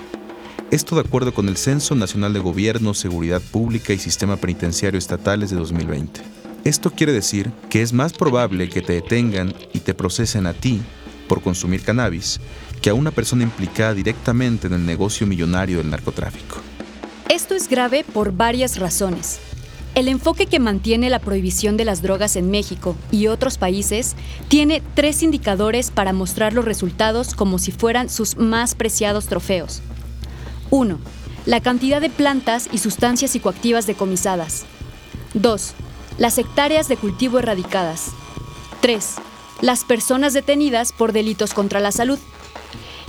Esto 0.70 0.96
de 0.96 1.02
acuerdo 1.02 1.32
con 1.32 1.48
el 1.48 1.56
Censo 1.56 1.94
Nacional 1.94 2.32
de 2.32 2.40
Gobierno, 2.40 2.94
Seguridad 2.94 3.40
Pública 3.40 3.92
y 3.92 3.98
Sistema 3.98 4.36
Penitenciario 4.36 4.98
Estatales 4.98 5.50
de 5.50 5.56
2020. 5.56 6.20
Esto 6.64 6.90
quiere 6.90 7.12
decir 7.12 7.52
que 7.68 7.82
es 7.82 7.92
más 7.92 8.12
probable 8.12 8.68
que 8.68 8.82
te 8.82 8.94
detengan 8.94 9.54
y 9.72 9.80
te 9.80 9.94
procesen 9.94 10.46
a 10.46 10.54
ti 10.54 10.80
por 11.28 11.42
consumir 11.42 11.82
cannabis 11.82 12.40
que 12.80 12.90
a 12.90 12.94
una 12.94 13.10
persona 13.10 13.42
implicada 13.42 13.94
directamente 13.94 14.66
en 14.66 14.72
el 14.72 14.84
negocio 14.84 15.26
millonario 15.26 15.78
del 15.78 15.90
narcotráfico. 15.90 16.56
Esto 17.28 17.54
es 17.54 17.68
grave 17.68 18.04
por 18.04 18.36
varias 18.36 18.78
razones. 18.78 19.40
El 19.94 20.08
enfoque 20.08 20.46
que 20.46 20.58
mantiene 20.58 21.08
la 21.08 21.20
prohibición 21.20 21.76
de 21.76 21.84
las 21.84 22.02
drogas 22.02 22.34
en 22.34 22.50
México 22.50 22.96
y 23.12 23.28
otros 23.28 23.58
países 23.58 24.16
tiene 24.48 24.82
tres 24.94 25.22
indicadores 25.22 25.92
para 25.92 26.12
mostrar 26.12 26.52
los 26.52 26.64
resultados 26.64 27.34
como 27.34 27.60
si 27.60 27.70
fueran 27.70 28.10
sus 28.10 28.36
más 28.36 28.74
preciados 28.74 29.26
trofeos. 29.26 29.82
1. 30.70 30.98
La 31.46 31.60
cantidad 31.60 32.00
de 32.00 32.10
plantas 32.10 32.68
y 32.72 32.78
sustancias 32.78 33.30
psicoactivas 33.30 33.86
decomisadas. 33.86 34.64
2. 35.34 35.74
Las 36.18 36.38
hectáreas 36.38 36.88
de 36.88 36.96
cultivo 36.96 37.38
erradicadas. 37.38 38.06
3. 38.80 39.14
Las 39.60 39.84
personas 39.84 40.32
detenidas 40.32 40.92
por 40.92 41.12
delitos 41.12 41.54
contra 41.54 41.78
la 41.78 41.92
salud. 41.92 42.18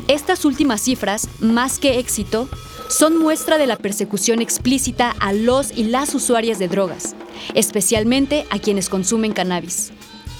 Estas 0.08 0.46
últimas 0.46 0.82
cifras, 0.82 1.30
más 1.40 1.80
que 1.80 1.98
éxito, 1.98 2.48
son 2.90 3.18
muestra 3.18 3.58
de 3.58 3.68
la 3.68 3.78
persecución 3.78 4.42
explícita 4.42 5.16
a 5.20 5.34
los 5.34 5.76
y 5.76 5.86
las 5.86 6.14
usuarias 6.16 6.60
de 6.60 6.68
drogas, 6.68 7.16
especialmente 7.54 8.46
a 8.50 8.60
quienes 8.60 8.90
consumen 8.90 9.34
cannabis. 9.34 9.92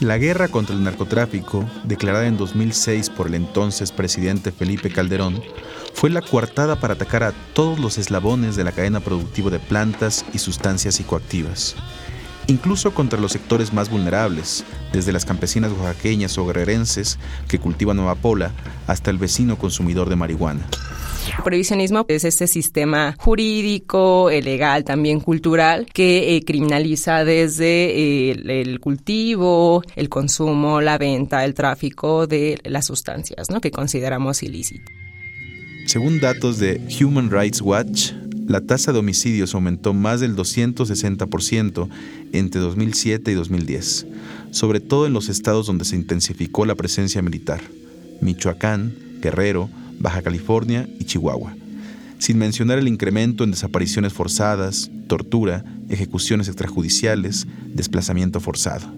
La 0.02 0.18
guerra 0.18 0.50
contra 0.50 0.76
el 0.76 0.84
narcotráfico, 0.84 1.66
declarada 1.86 2.28
en 2.28 2.36
2006 2.36 3.10
por 3.10 3.28
el 3.28 3.36
entonces 3.36 3.94
presidente 3.94 4.52
Felipe 4.52 4.90
Calderón, 4.90 5.42
fue 5.94 6.10
la 6.10 6.22
coartada 6.22 6.76
para 6.76 6.96
atacar 6.96 7.24
a 7.24 7.32
todos 7.54 7.80
los 7.80 7.98
eslabones 7.98 8.58
de 8.58 8.66
la 8.66 8.74
cadena 8.74 9.00
productiva 9.00 9.50
de 9.50 9.60
plantas 9.60 10.26
y 10.34 10.40
sustancias 10.40 10.96
psicoactivas, 10.96 11.76
incluso 12.48 12.94
contra 12.94 13.20
los 13.20 13.32
sectores 13.32 13.72
más 13.72 13.90
vulnerables, 13.90 14.66
desde 14.92 15.14
las 15.14 15.24
campesinas 15.24 15.72
oaxaqueñas 15.72 16.38
o 16.38 16.46
guerrerenses 16.46 17.18
que 17.48 17.60
cultivan 17.60 18.00
amapola 18.00 18.52
hasta 18.88 19.12
el 19.12 19.18
vecino 19.18 19.58
consumidor 19.58 20.10
de 20.10 20.18
marihuana. 20.18 20.68
Prohibicionismo 21.44 22.06
es 22.08 22.24
este 22.24 22.48
sistema 22.48 23.16
jurídico, 23.20 24.30
legal, 24.30 24.84
también 24.84 25.20
cultural, 25.20 25.86
que 25.94 26.36
eh, 26.36 26.44
criminaliza 26.44 27.24
desde 27.24 28.30
eh, 28.30 28.62
el, 28.62 28.80
cultivo, 28.80 29.84
el 29.96 30.10
consumo, 30.10 30.82
la 30.82 30.98
venta, 30.98 31.46
el 31.46 31.54
tráfico 31.54 32.28
de 32.28 32.60
las 32.64 32.86
sustancias 32.86 33.50
¿no? 33.50 33.62
que 33.62 33.72
consideramos 33.72 34.44
ilícitas. 34.44 34.94
Según 35.86 36.20
datos 36.20 36.58
de 36.58 36.82
Human 37.00 37.30
Rights 37.30 37.62
Watch, 37.62 38.12
la 38.48 38.62
tasa 38.62 38.92
de 38.92 39.00
homicidios 39.00 39.56
aumentó 39.56 39.94
más 39.94 40.20
del 40.20 40.36
260% 40.36 41.90
entre 42.34 42.62
2007 42.62 43.32
y 43.32 43.34
2010, 43.34 44.08
sobre 44.52 44.80
todo 44.80 45.06
en 45.06 45.14
los 45.14 45.30
estados 45.30 45.68
donde 45.68 45.86
se 45.86 45.96
intensificó 45.96 46.66
la 46.66 46.76
presencia 46.76 47.22
militar, 47.22 47.62
Michoacán, 48.22 48.94
Guerrero, 49.22 49.70
Baja 50.00 50.22
California 50.22 50.88
y 51.00 51.06
Chihuahua, 51.06 51.56
sin 52.20 52.38
mencionar 52.38 52.80
el 52.80 52.88
incremento 52.88 53.44
en 53.44 53.52
desapariciones 53.52 54.14
forzadas, 54.14 54.90
tortura, 55.08 55.64
ejecuciones 55.90 56.48
extrajudiciales, 56.48 57.48
desplazamiento 57.74 58.40
forzado, 58.40 58.94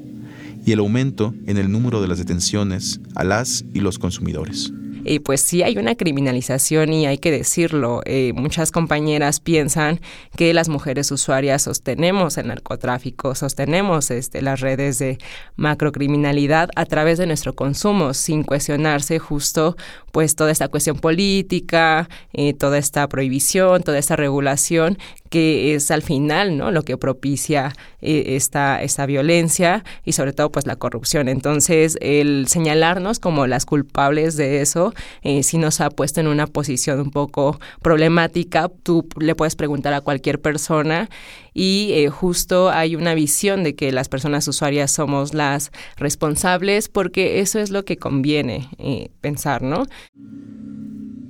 y 0.65 0.71
el 0.71 0.79
aumento 0.79 1.33
en 1.45 1.57
el 1.57 1.71
número 1.71 2.01
de 2.01 2.07
las 2.07 2.17
detenciones 2.17 2.99
a 3.15 3.23
las 3.23 3.65
y 3.73 3.79
los 3.79 3.99
consumidores 3.99 4.71
y 5.07 5.19
pues 5.19 5.41
sí 5.41 5.63
hay 5.63 5.77
una 5.77 5.95
criminalización 5.95 6.93
y 6.93 7.05
hay 7.05 7.17
que 7.17 7.31
decirlo. 7.31 8.01
Eh, 8.05 8.33
muchas 8.35 8.71
compañeras 8.71 9.39
piensan 9.39 9.99
que 10.35 10.53
las 10.53 10.69
mujeres 10.69 11.11
usuarias 11.11 11.63
sostenemos 11.63 12.37
el 12.37 12.47
narcotráfico, 12.47 13.33
sostenemos 13.35 14.11
este, 14.11 14.41
las 14.41 14.59
redes 14.59 14.99
de 14.99 15.17
macrocriminalidad 15.55 16.69
a 16.75 16.85
través 16.85 17.17
de 17.17 17.27
nuestro 17.27 17.53
consumo, 17.53 18.13
sin 18.13 18.43
cuestionarse 18.43 19.19
justo 19.19 19.75
pues 20.11 20.35
toda 20.35 20.51
esta 20.51 20.67
cuestión 20.67 20.97
política, 20.97 22.09
eh, 22.33 22.53
toda 22.53 22.77
esta 22.77 23.07
prohibición, 23.07 23.83
toda 23.83 23.99
esta 23.99 24.15
regulación 24.15 24.97
que 25.29 25.75
es 25.75 25.91
al 25.91 26.01
final 26.01 26.57
no 26.57 26.71
lo 26.71 26.83
que 26.83 26.97
propicia 26.97 27.73
eh, 28.01 28.35
esta, 28.35 28.81
esta 28.81 29.05
violencia 29.05 29.83
y 30.03 30.13
sobre 30.13 30.33
todo 30.33 30.51
pues 30.51 30.65
la 30.67 30.75
corrupción. 30.75 31.27
Entonces 31.27 31.97
el 32.01 32.47
señalarnos 32.47 33.19
como 33.19 33.47
las 33.47 33.65
culpables 33.65 34.37
de 34.37 34.61
eso 34.61 34.93
eh, 35.21 35.43
sí 35.43 35.57
nos 35.57 35.81
ha 35.81 35.89
puesto 35.89 36.21
en 36.21 36.27
una 36.27 36.47
posición 36.47 36.99
un 36.99 37.11
poco 37.11 37.59
problemática. 37.81 38.69
Tú 38.83 39.07
le 39.19 39.35
puedes 39.35 39.55
preguntar 39.55 39.93
a 39.93 40.01
cualquier 40.01 40.39
persona 40.41 41.09
y 41.53 41.91
eh, 41.93 42.09
justo 42.09 42.69
hay 42.69 42.95
una 42.95 43.15
visión 43.15 43.63
de 43.63 43.75
que 43.75 43.91
las 43.91 44.09
personas 44.09 44.47
usuarias 44.47 44.91
somos 44.91 45.33
las 45.33 45.71
responsables 45.95 46.87
porque 46.87 47.39
eso 47.39 47.57
es 47.57 47.71
lo 47.71 47.83
que 47.83 47.97
conviene 47.97 48.69
eh, 48.77 49.09
pensar, 49.21 49.63
¿no? 49.63 49.87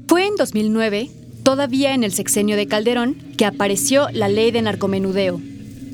Fue 0.09 0.25
en 0.25 0.35
2009 0.35 1.09
todavía 1.47 1.93
en 1.93 2.03
el 2.03 2.11
sexenio 2.11 2.57
de 2.57 2.67
Calderón, 2.67 3.15
que 3.37 3.45
apareció 3.45 4.09
la 4.11 4.27
ley 4.27 4.51
de 4.51 4.61
narcomenudeo. 4.61 5.39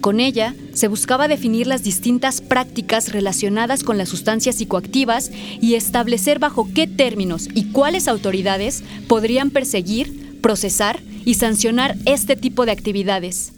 Con 0.01 0.19
ella 0.19 0.55
se 0.73 0.87
buscaba 0.87 1.27
definir 1.27 1.67
las 1.67 1.83
distintas 1.83 2.41
prácticas 2.41 3.11
relacionadas 3.11 3.83
con 3.83 3.99
las 3.99 4.09
sustancias 4.09 4.55
psicoactivas 4.55 5.29
y 5.61 5.75
establecer 5.75 6.39
bajo 6.39 6.67
qué 6.73 6.87
términos 6.87 7.47
y 7.53 7.65
cuáles 7.65 8.07
autoridades 8.07 8.83
podrían 9.07 9.51
perseguir, 9.51 10.39
procesar 10.41 10.99
y 11.23 11.35
sancionar 11.35 11.97
este 12.05 12.35
tipo 12.35 12.65
de 12.65 12.71
actividades. 12.71 13.53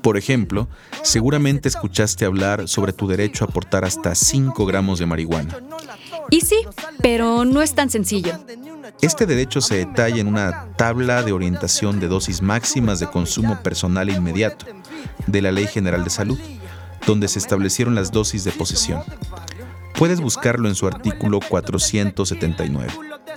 Por 0.00 0.16
ejemplo, 0.16 0.66
seguramente 1.02 1.68
escuchaste 1.68 2.24
hablar 2.24 2.68
sobre 2.68 2.94
tu 2.94 3.06
derecho 3.06 3.44
a 3.44 3.48
portar 3.48 3.84
hasta 3.84 4.14
5 4.14 4.64
gramos 4.64 4.98
de 4.98 5.04
marihuana. 5.04 5.58
Y 6.30 6.40
sí, 6.40 6.56
pero 7.02 7.44
no 7.44 7.62
es 7.62 7.74
tan 7.74 7.90
sencillo. 7.90 8.32
Este 9.00 9.26
derecho 9.26 9.60
se 9.60 9.76
detalla 9.76 10.20
en 10.20 10.28
una 10.28 10.68
tabla 10.76 11.22
de 11.22 11.32
orientación 11.32 12.00
de 12.00 12.08
dosis 12.08 12.42
máximas 12.42 13.00
de 13.00 13.06
consumo 13.08 13.62
personal 13.62 14.08
inmediato 14.08 14.66
de 15.26 15.42
la 15.42 15.52
Ley 15.52 15.66
General 15.66 16.02
de 16.02 16.10
Salud, 16.10 16.38
donde 17.06 17.28
se 17.28 17.38
establecieron 17.38 17.94
las 17.94 18.10
dosis 18.12 18.44
de 18.44 18.52
posesión. 18.52 19.02
Puedes 19.96 20.20
buscarlo 20.20 20.68
en 20.68 20.74
su 20.74 20.86
artículo 20.86 21.40
479. 21.40 22.92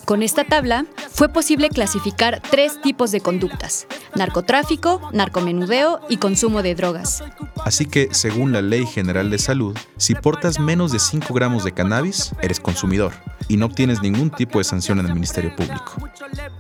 Con 0.06 0.24
esta 0.24 0.44
tabla 0.44 0.86
fue 1.12 1.30
posible 1.30 1.70
clasificar 1.70 2.42
tres 2.50 2.82
tipos 2.82 3.12
de 3.12 3.22
conductas, 3.22 3.88
narcotráfico, 4.16 5.10
narcomenudeo 5.14 6.00
y 6.10 6.18
consumo 6.18 6.64
de 6.64 6.76
drogas. 6.76 7.24
Así 7.64 7.86
que, 7.86 8.10
según 8.12 8.52
la 8.52 8.62
Ley 8.62 8.86
General 8.86 9.30
de 9.30 9.38
Salud, 9.38 9.78
si 9.98 10.16
portas 10.16 10.60
menos 10.60 10.92
de 10.92 11.00
5 11.00 11.34
gramos 11.34 11.64
de 11.64 11.74
cannabis, 11.74 12.32
eres 12.42 12.60
consumidor 12.60 13.14
y 13.48 13.58
no 13.58 13.66
obtienes 13.66 14.02
ningún 14.02 14.30
tipo 14.30 14.60
de 14.60 14.64
sanción 14.64 15.00
en 15.00 15.08
el 15.08 15.14
Ministerio 15.14 15.56
Público. 15.56 16.10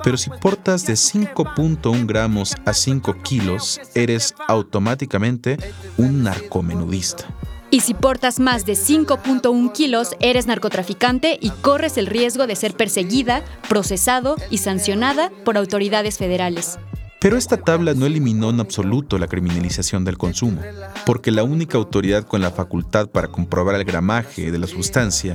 Pero 0.03 0.17
si 0.17 0.29
portas 0.29 0.85
de 0.85 0.93
5.1 0.93 2.05
gramos 2.05 2.55
a 2.65 2.73
5 2.73 3.21
kilos, 3.23 3.79
eres 3.95 4.35
automáticamente 4.47 5.57
un 5.97 6.23
narcomenudista. 6.23 7.25
Y 7.71 7.81
si 7.81 7.93
portas 7.93 8.39
más 8.39 8.65
de 8.65 8.73
5.1 8.73 9.71
kilos, 9.73 10.15
eres 10.19 10.47
narcotraficante 10.47 11.37
y 11.39 11.51
corres 11.51 11.97
el 11.97 12.07
riesgo 12.07 12.47
de 12.47 12.55
ser 12.55 12.73
perseguida, 12.73 13.43
procesado 13.67 14.37
y 14.49 14.57
sancionada 14.57 15.31
por 15.45 15.55
autoridades 15.55 16.17
federales. 16.17 16.79
Pero 17.19 17.37
esta 17.37 17.57
tabla 17.57 17.93
no 17.93 18.07
eliminó 18.07 18.49
en 18.49 18.59
absoluto 18.59 19.19
la 19.19 19.27
criminalización 19.27 20.03
del 20.03 20.17
consumo, 20.17 20.61
porque 21.05 21.31
la 21.31 21.43
única 21.43 21.77
autoridad 21.77 22.23
con 22.23 22.41
la 22.41 22.49
facultad 22.49 23.09
para 23.09 23.27
comprobar 23.27 23.75
el 23.75 23.83
gramaje 23.83 24.51
de 24.51 24.57
la 24.57 24.67
sustancia 24.67 25.33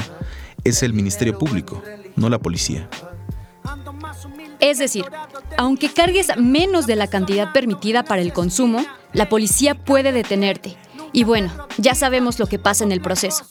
es 0.64 0.83
el 0.83 0.93
Ministerio 0.93 1.38
Público, 1.38 1.83
no 2.17 2.29
la 2.31 2.41
policía. 2.41 2.88
Es 4.59 4.79
decir, 4.79 5.05
aunque 5.59 5.93
cargues 5.93 6.29
menos 6.37 6.87
de 6.87 6.97
la 6.97 7.07
cantidad 7.07 7.53
permitida 7.53 8.03
para 8.03 8.23
el 8.23 8.33
consumo, 8.33 8.85
la 9.12 9.29
policía 9.29 9.75
puede 9.75 10.11
detenerte 10.11 10.76
y 11.14 11.25
bueno, 11.25 11.50
ya 11.78 11.94
sabemos 11.94 12.38
lo 12.38 12.47
que 12.47 12.59
pasa 12.59 12.85
en 12.85 12.92
el 12.92 13.00
proceso. 13.00 13.47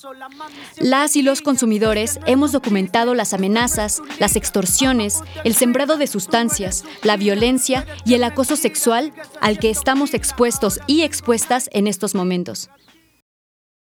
Las 0.80 1.16
y 1.16 1.22
los 1.22 1.42
consumidores 1.42 2.20
hemos 2.28 2.52
documentado 2.52 3.16
las 3.16 3.34
amenazas, 3.34 4.02
las 4.20 4.36
extorsiones, 4.36 5.22
el 5.46 5.56
sembrado 5.56 5.98
de 5.98 6.08
sustancias, 6.08 6.84
la 7.02 7.18
violencia 7.18 7.88
y 8.06 8.14
el 8.16 8.24
acoso 8.26 8.58
sexual 8.58 9.14
al 9.40 9.58
que 9.60 9.70
estamos 9.70 10.14
expuestos 10.14 10.80
y 10.88 11.04
expuestas 11.04 11.70
en 11.72 11.88
estos 11.88 12.14
momentos. 12.16 12.70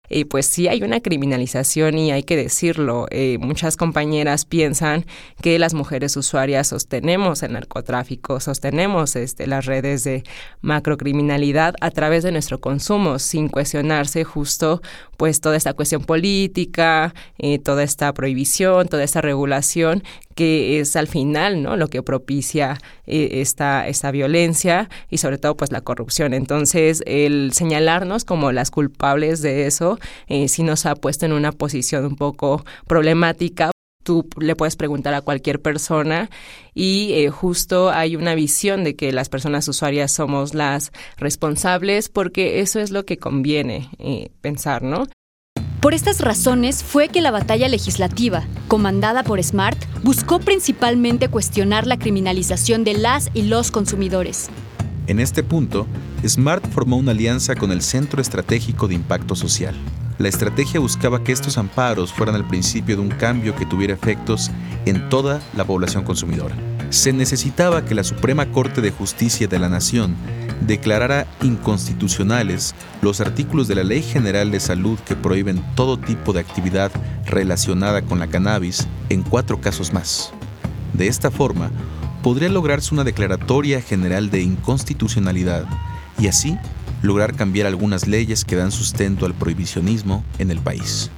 Y 0.09 0.27
pues 0.27 0.47
sí 0.47 0.69
hay 0.69 0.83
una 0.83 1.01
criminalización 1.01 1.97
y 1.97 2.13
hay 2.13 2.25
que 2.25 2.37
decirlo. 2.37 3.07
Eh, 3.11 3.39
muchas 3.41 3.77
compañeras 3.79 4.45
piensan 4.45 5.07
que 5.41 5.59
las 5.59 5.73
mujeres 5.73 6.17
usuarias 6.17 6.69
sostenemos 6.69 7.43
el 7.43 7.55
narcotráfico, 7.55 8.39
sostenemos 8.39 9.17
este, 9.17 9.47
las 9.47 9.65
redes 9.65 10.05
de 10.05 10.23
macrocriminalidad 10.61 11.75
a 11.81 11.91
través 11.91 12.23
de 12.23 12.33
nuestro 12.33 12.61
consumo, 12.61 13.19
sin 13.19 13.49
cuestionarse 13.49 14.25
justo 14.25 14.83
pues 15.17 15.41
toda 15.41 15.57
esta 15.57 15.73
cuestión 15.75 16.05
política, 16.05 17.15
eh, 17.39 17.59
toda 17.59 17.83
esta 17.83 18.13
prohibición, 18.13 18.89
toda 18.89 19.05
esta 19.05 19.21
regulación 19.21 20.03
que 20.35 20.81
es 20.81 20.97
al 20.97 21.07
final 21.07 21.63
no 21.63 21.77
lo 21.77 21.89
que 21.89 22.03
propicia 22.03 22.79
eh, 23.07 23.41
esta, 23.41 23.87
esta 23.87 24.11
violencia 24.11 24.89
y 25.09 25.19
sobre 25.19 25.39
todo 25.39 25.57
pues 25.57 25.71
la 25.71 25.81
corrupción 25.81 26.35
entonces 26.35 27.03
el 27.07 27.53
señalarnos 27.53 28.25
como 28.25 28.53
las 28.53 28.71
culpables 28.71 29.43
de 29.43 29.67
eso 29.67 29.94
eh, 30.27 30.49
sí 30.49 30.63
nos 30.63 30.87
ha 30.87 30.95
puesto 30.95 31.27
en 31.27 31.33
una 31.33 31.53
posición 31.53 32.05
un 32.05 32.17
poco 32.17 32.65
problemática 32.87 33.71
tú 34.03 34.29
le 34.39 34.55
puedes 34.55 34.77
preguntar 34.77 35.15
a 35.15 35.23
cualquier 35.23 35.63
persona 35.63 36.29
y 36.75 37.13
eh, 37.15 37.31
justo 37.31 37.91
hay 37.91 38.17
una 38.17 38.35
visión 38.35 38.85
de 38.85 38.97
que 38.97 39.13
las 39.13 39.31
personas 39.31 39.67
usuarias 39.67 40.13
somos 40.13 40.53
las 40.53 40.93
responsables 41.17 42.11
porque 42.11 42.61
eso 42.61 42.81
es 42.81 42.91
lo 42.91 43.07
que 43.07 43.17
conviene 43.17 43.89
pensar, 44.43 44.83
¿no? 44.83 45.07
Por 45.85 45.93
estas 45.93 46.23
razones 46.23 46.83
fue 46.83 47.09
que 47.09 47.21
la 47.21 47.31
batalla 47.31 47.69
legislativa, 47.69 48.45
comandada 48.69 49.23
por 49.23 49.43
Smart, 49.43 49.77
buscó 50.03 50.39
principalmente 50.39 51.29
cuestionar 51.29 51.87
la 51.87 51.99
criminalización 51.99 52.85
de 52.85 52.95
las 52.95 53.31
y 53.35 53.43
los 53.43 53.71
consumidores. 53.71 54.49
En 55.07 55.21
este 55.21 55.43
punto, 55.43 55.87
Smart 56.27 56.67
formó 56.71 56.97
una 56.97 57.11
alianza 57.11 57.55
con 57.55 57.73
el 57.73 57.83
Centro 57.83 58.23
Estratégico 58.23 58.89
de 58.89 58.95
Impacto 58.95 59.37
Social. 59.37 59.75
La 60.17 60.29
estrategia 60.29 60.81
buscaba 60.81 61.23
que 61.23 61.33
estos 61.33 61.59
amparos 61.59 62.11
fueran 62.11 62.37
el 62.37 62.45
principio 62.45 62.97
de 62.97 63.03
un 63.03 63.11
cambio 63.11 63.55
que 63.55 63.67
tuviera 63.67 63.93
efectos 63.93 64.51
en 64.87 65.11
toda 65.11 65.43
la 65.57 65.67
población 65.67 66.05
consumidora. 66.05 66.57
Se 66.89 67.13
necesitaba 67.13 67.85
que 67.85 67.95
la 67.95 68.05
Suprema 68.05 68.47
Corte 68.47 68.81
de 68.81 68.93
Justicia 68.93 69.47
de 69.47 69.59
la 69.59 69.69
Nación 69.69 70.15
declarara 70.67 71.27
inconstitucionales 71.43 72.75
los 73.03 73.21
artículos 73.21 73.69
de 73.69 73.75
la 73.75 73.85
Ley 73.85 74.03
General 74.03 74.51
de 74.51 74.61
Salud 74.61 74.99
que 75.01 75.17
prohíben 75.17 75.63
todo 75.75 75.99
tipo 75.99 76.33
de 76.33 76.41
actividad 76.41 76.91
relacionada 77.27 78.01
con 78.01 78.21
la 78.21 78.29
cannabis 78.29 78.87
en 79.11 79.23
cuatro 79.23 79.61
casos 79.61 79.93
más. 79.93 80.33
De 80.95 81.09
esta 81.09 81.31
forma, 81.31 81.71
podría 82.25 82.49
lograrse 82.49 82.95
una 82.95 83.05
declaratoria 83.05 83.83
general 83.83 84.31
de 84.31 84.41
inconstitucionalidad 84.41 85.67
y 86.19 86.27
así 86.29 86.57
lograr 87.03 87.37
cambiar 87.37 87.67
algunas 87.67 88.09
leyes 88.09 88.47
que 88.47 88.57
dan 88.57 88.73
sustento 88.73 89.27
al 89.27 89.35
prohibicionismo 89.35 90.25
en 90.39 90.51
el 90.51 90.59
país. 90.59 91.11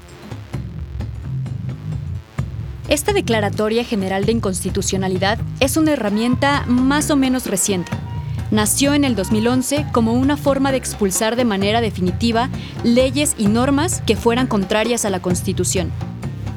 Esta 2.89 3.13
declaratoria 3.13 3.85
general 3.85 4.27
de 4.27 4.33
inconstitucionalidad 4.33 5.39
es 5.61 5.77
una 5.77 5.93
herramienta 5.93 6.65
más 6.67 7.09
o 7.13 7.17
menos 7.17 7.47
reciente. 7.47 7.93
Nació 8.51 8.93
en 8.93 9.05
el 9.05 9.15
2011 9.15 9.87
como 9.93 10.13
una 10.13 10.37
forma 10.37 10.73
de 10.73 10.79
expulsar 10.79 11.37
de 11.37 11.45
manera 11.45 11.81
definitiva 11.81 12.51
leyes 12.83 13.37
y 13.39 13.47
normas 13.47 14.03
que 14.05 14.17
fueran 14.17 14.49
contrarias 14.49 15.05
a 15.05 15.11
la 15.11 15.23
Constitución. 15.23 15.93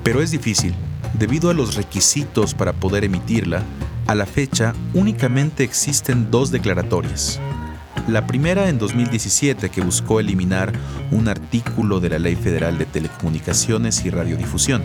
Pero 0.03 0.23
es 0.23 0.31
difícil. 0.31 0.73
Debido 1.13 1.51
a 1.51 1.53
los 1.53 1.75
requisitos 1.75 2.55
para 2.55 2.73
poder 2.73 3.03
emitirla, 3.03 3.63
a 4.09 4.15
la 4.15 4.25
fecha 4.25 4.73
únicamente 4.95 5.63
existen 5.63 6.31
dos 6.31 6.49
declaratorias. 6.49 7.39
La 8.07 8.25
primera 8.25 8.67
en 8.67 8.79
2017 8.79 9.69
que 9.69 9.81
buscó 9.81 10.19
eliminar 10.19 10.73
un 11.11 11.27
artículo 11.27 11.99
de 11.99 12.09
la 12.09 12.17
Ley 12.17 12.35
Federal 12.35 12.79
de 12.79 12.85
Telecomunicaciones 12.85 14.03
y 14.05 14.09
Radiodifusión. 14.09 14.81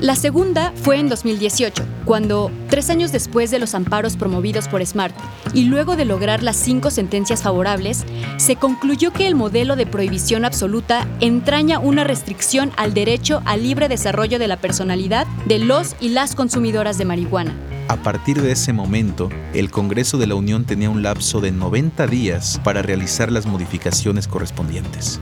La 0.00 0.16
segunda 0.16 0.72
fue 0.82 0.98
en 0.98 1.08
2018, 1.08 1.84
cuando, 2.04 2.50
tres 2.68 2.90
años 2.90 3.12
después 3.12 3.52
de 3.52 3.60
los 3.60 3.72
amparos 3.76 4.16
promovidos 4.16 4.66
por 4.66 4.84
Smart 4.84 5.14
y 5.54 5.66
luego 5.66 5.94
de 5.94 6.04
lograr 6.04 6.42
las 6.42 6.56
cinco 6.56 6.90
sentencias 6.90 7.44
favorables, 7.44 8.04
se 8.36 8.56
concluyó 8.56 9.12
que 9.12 9.28
el 9.28 9.36
modelo 9.36 9.76
de 9.76 9.86
prohibición 9.86 10.44
absoluta 10.44 11.06
entraña 11.20 11.78
una 11.78 12.02
restricción 12.02 12.72
al 12.76 12.94
derecho 12.94 13.42
al 13.44 13.62
libre 13.62 13.88
desarrollo 13.88 14.40
de 14.40 14.48
la 14.48 14.56
personalidad 14.56 15.28
de 15.46 15.60
los 15.60 15.94
y 16.00 16.08
las 16.08 16.34
consumidoras 16.34 16.98
de 16.98 17.04
marihuana. 17.04 17.54
A 17.88 17.96
partir 17.96 18.42
de 18.42 18.50
ese 18.50 18.72
momento, 18.72 19.28
el 19.54 19.70
Congreso 19.70 20.18
de 20.18 20.26
la 20.26 20.34
Unión 20.34 20.64
tenía 20.64 20.90
un 20.90 21.04
lapso 21.04 21.40
de 21.40 21.52
90 21.52 22.08
días 22.08 22.60
para 22.64 22.82
realizar 22.82 23.30
las 23.30 23.46
modificaciones 23.46 24.26
correspondientes. 24.26 25.20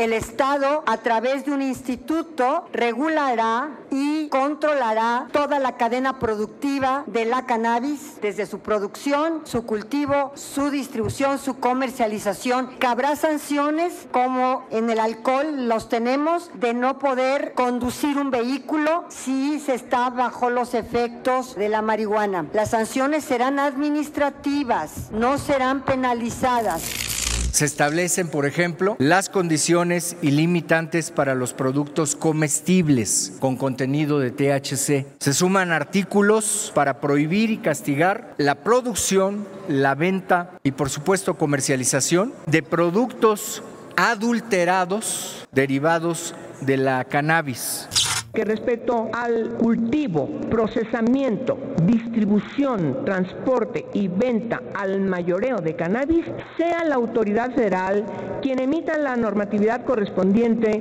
El 0.00 0.14
Estado, 0.14 0.82
a 0.86 0.96
través 0.96 1.44
de 1.44 1.52
un 1.52 1.60
instituto, 1.60 2.64
regulará 2.72 3.68
y 3.90 4.30
controlará 4.30 5.28
toda 5.30 5.58
la 5.58 5.76
cadena 5.76 6.18
productiva 6.18 7.04
de 7.06 7.26
la 7.26 7.44
cannabis, 7.44 8.18
desde 8.22 8.46
su 8.46 8.60
producción, 8.60 9.42
su 9.44 9.66
cultivo, 9.66 10.32
su 10.36 10.70
distribución, 10.70 11.38
su 11.38 11.60
comercialización. 11.60 12.76
Cabrá 12.78 13.14
sanciones, 13.14 14.08
como 14.10 14.64
en 14.70 14.88
el 14.88 15.00
alcohol 15.00 15.68
los 15.68 15.90
tenemos, 15.90 16.50
de 16.54 16.72
no 16.72 16.98
poder 16.98 17.52
conducir 17.52 18.16
un 18.16 18.30
vehículo 18.30 19.04
si 19.10 19.60
se 19.60 19.74
está 19.74 20.08
bajo 20.08 20.48
los 20.48 20.72
efectos 20.72 21.56
de 21.56 21.68
la 21.68 21.82
marihuana. 21.82 22.46
Las 22.54 22.70
sanciones 22.70 23.22
serán 23.22 23.58
administrativas, 23.58 25.10
no 25.10 25.36
serán 25.36 25.82
penalizadas. 25.82 27.09
Se 27.52 27.64
establecen, 27.64 28.28
por 28.28 28.46
ejemplo, 28.46 28.96
las 28.98 29.28
condiciones 29.28 30.16
y 30.22 30.30
limitantes 30.30 31.10
para 31.10 31.34
los 31.34 31.52
productos 31.52 32.14
comestibles 32.14 33.32
con 33.40 33.56
contenido 33.56 34.18
de 34.18 34.30
THC. 34.30 35.06
Se 35.18 35.34
suman 35.34 35.72
artículos 35.72 36.72
para 36.74 37.00
prohibir 37.00 37.50
y 37.50 37.58
castigar 37.58 38.34
la 38.38 38.56
producción, 38.56 39.46
la 39.68 39.94
venta 39.94 40.58
y, 40.62 40.72
por 40.72 40.90
supuesto, 40.90 41.34
comercialización 41.34 42.32
de 42.46 42.62
productos 42.62 43.62
adulterados 43.96 45.46
derivados 45.52 46.34
de 46.60 46.76
la 46.76 47.04
cannabis 47.04 47.88
que 48.32 48.44
respecto 48.44 49.08
al 49.12 49.56
cultivo, 49.58 50.28
procesamiento, 50.48 51.58
distribución, 51.84 53.04
transporte 53.04 53.86
y 53.92 54.08
venta 54.08 54.62
al 54.74 55.00
mayoreo 55.00 55.58
de 55.58 55.74
cannabis, 55.74 56.24
sea 56.56 56.84
la 56.84 56.94
autoridad 56.94 57.52
federal 57.54 58.04
quien 58.40 58.60
emita 58.60 58.96
la 58.98 59.16
normatividad 59.16 59.84
correspondiente. 59.84 60.80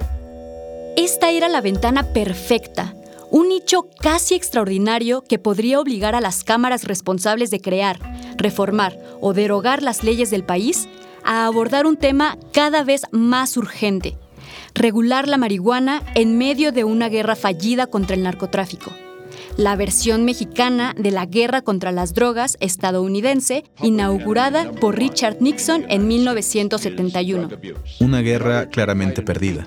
Esta 0.95 1.31
era 1.31 1.49
la 1.49 1.61
ventana 1.61 2.13
perfecta, 2.13 2.93
un 3.31 3.49
nicho 3.49 3.89
casi 3.99 4.35
extraordinario 4.35 5.23
que 5.23 5.39
podría 5.39 5.79
obligar 5.79 6.13
a 6.13 6.21
las 6.21 6.43
cámaras 6.43 6.83
responsables 6.83 7.49
de 7.49 7.61
crear, 7.61 7.97
reformar 8.37 8.97
o 9.21 9.33
derogar 9.33 9.81
las 9.81 10.03
leyes 10.03 10.29
del 10.29 10.43
país 10.43 10.87
a 11.23 11.45
abordar 11.45 11.87
un 11.87 11.97
tema 11.97 12.37
cada 12.53 12.83
vez 12.83 13.03
más 13.11 13.57
urgente 13.57 14.17
regular 14.73 15.27
la 15.27 15.37
marihuana 15.37 16.03
en 16.15 16.37
medio 16.37 16.71
de 16.71 16.83
una 16.83 17.09
guerra 17.09 17.35
fallida 17.35 17.87
contra 17.87 18.15
el 18.15 18.23
narcotráfico. 18.23 18.91
La 19.57 19.75
versión 19.75 20.23
mexicana 20.23 20.95
de 20.97 21.11
la 21.11 21.25
guerra 21.25 21.61
contra 21.61 21.91
las 21.91 22.13
drogas 22.13 22.55
estadounidense, 22.61 23.65
inaugurada 23.81 24.71
por 24.71 24.97
Richard 24.97 25.41
Nixon 25.41 25.85
en 25.89 26.07
1971. 26.07 27.49
Una 27.99 28.21
guerra 28.21 28.69
claramente 28.69 29.21
perdida. 29.21 29.65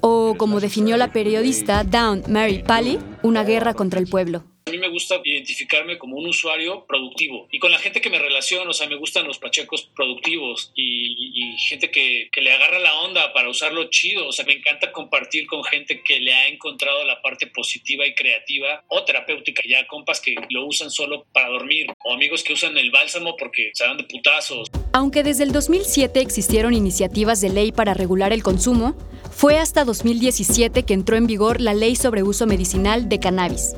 O, 0.00 0.34
como 0.36 0.60
definió 0.60 0.98
la 0.98 1.12
periodista 1.12 1.82
Dawn 1.82 2.24
Mary 2.28 2.62
Pally, 2.66 2.98
una 3.22 3.42
guerra 3.42 3.72
contra 3.72 4.00
el 4.00 4.06
pueblo. 4.06 4.44
A 4.64 4.70
mí 4.70 4.78
me 4.78 4.88
gusta 4.88 5.20
identificarme 5.24 5.98
como 5.98 6.16
un 6.16 6.28
usuario 6.28 6.86
productivo. 6.86 7.48
Y 7.50 7.58
con 7.58 7.72
la 7.72 7.78
gente 7.78 8.00
que 8.00 8.10
me 8.10 8.18
relaciono, 8.18 8.70
o 8.70 8.72
sea, 8.72 8.88
me 8.88 8.96
gustan 8.96 9.26
los 9.26 9.38
pachecos 9.38 9.90
productivos 9.94 10.72
y, 10.76 11.56
gente 11.68 11.90
que, 11.90 12.28
que, 12.32 12.40
le 12.40 12.52
agarra 12.52 12.78
la 12.78 13.00
onda 13.00 13.32
para 13.32 13.48
usarlo 13.48 13.88
chido, 13.90 14.28
o 14.28 14.32
sea, 14.32 14.44
me 14.44 14.54
encanta 14.54 14.92
compartir 14.92 15.46
con 15.46 15.64
gente 15.64 16.02
que 16.02 16.20
le 16.20 16.32
ha 16.32 16.48
encontrado 16.48 17.04
la 17.04 17.20
parte 17.20 17.46
positiva 17.46 18.06
y 18.06 18.14
creativa 18.14 18.84
o 18.88 19.04
terapéutica, 19.04 19.62
ya 19.68 19.86
compas 19.86 20.20
que 20.20 20.34
lo 20.50 20.66
usan 20.66 20.90
solo 20.90 21.24
para 21.32 21.48
dormir 21.48 21.86
o 22.04 22.12
amigos 22.12 22.42
que 22.42 22.52
usan 22.52 22.76
el 22.78 22.90
bálsamo 22.90 23.36
porque 23.36 23.70
se 23.74 23.84
dan 23.84 23.96
de 23.96 24.04
putazos. 24.04 24.68
Aunque 24.92 25.22
desde 25.22 25.44
el 25.44 25.52
2007 25.52 26.20
existieron 26.20 26.74
iniciativas 26.74 27.40
de 27.40 27.50
ley 27.50 27.72
para 27.72 27.94
regular 27.94 28.32
el 28.32 28.42
consumo, 28.42 28.96
fue 29.30 29.58
hasta 29.58 29.84
2017 29.84 30.84
que 30.84 30.94
entró 30.94 31.16
en 31.16 31.26
vigor 31.26 31.60
la 31.60 31.74
Ley 31.74 31.96
sobre 31.96 32.22
Uso 32.22 32.46
Medicinal 32.46 33.08
de 33.08 33.20
Cannabis 33.20 33.74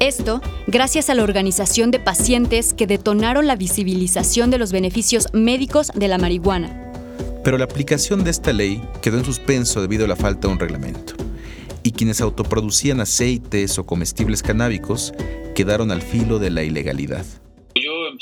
esto 0.00 0.40
gracias 0.66 1.10
a 1.10 1.14
la 1.14 1.22
organización 1.22 1.90
de 1.90 1.98
pacientes 1.98 2.74
que 2.74 2.86
detonaron 2.86 3.46
la 3.46 3.56
visibilización 3.56 4.50
de 4.50 4.58
los 4.58 4.72
beneficios 4.72 5.28
médicos 5.32 5.90
de 5.94 6.08
la 6.08 6.18
marihuana. 6.18 6.92
Pero 7.44 7.58
la 7.58 7.64
aplicación 7.64 8.24
de 8.24 8.30
esta 8.30 8.52
ley 8.52 8.82
quedó 9.00 9.18
en 9.18 9.24
suspenso 9.24 9.80
debido 9.80 10.04
a 10.04 10.08
la 10.08 10.16
falta 10.16 10.48
de 10.48 10.54
un 10.54 10.60
reglamento. 10.60 11.14
Y 11.82 11.90
quienes 11.92 12.20
autoproducían 12.20 13.00
aceites 13.00 13.78
o 13.78 13.86
comestibles 13.86 14.42
canábicos 14.42 15.12
quedaron 15.54 15.90
al 15.90 16.02
filo 16.02 16.38
de 16.38 16.50
la 16.50 16.62
ilegalidad 16.62 17.26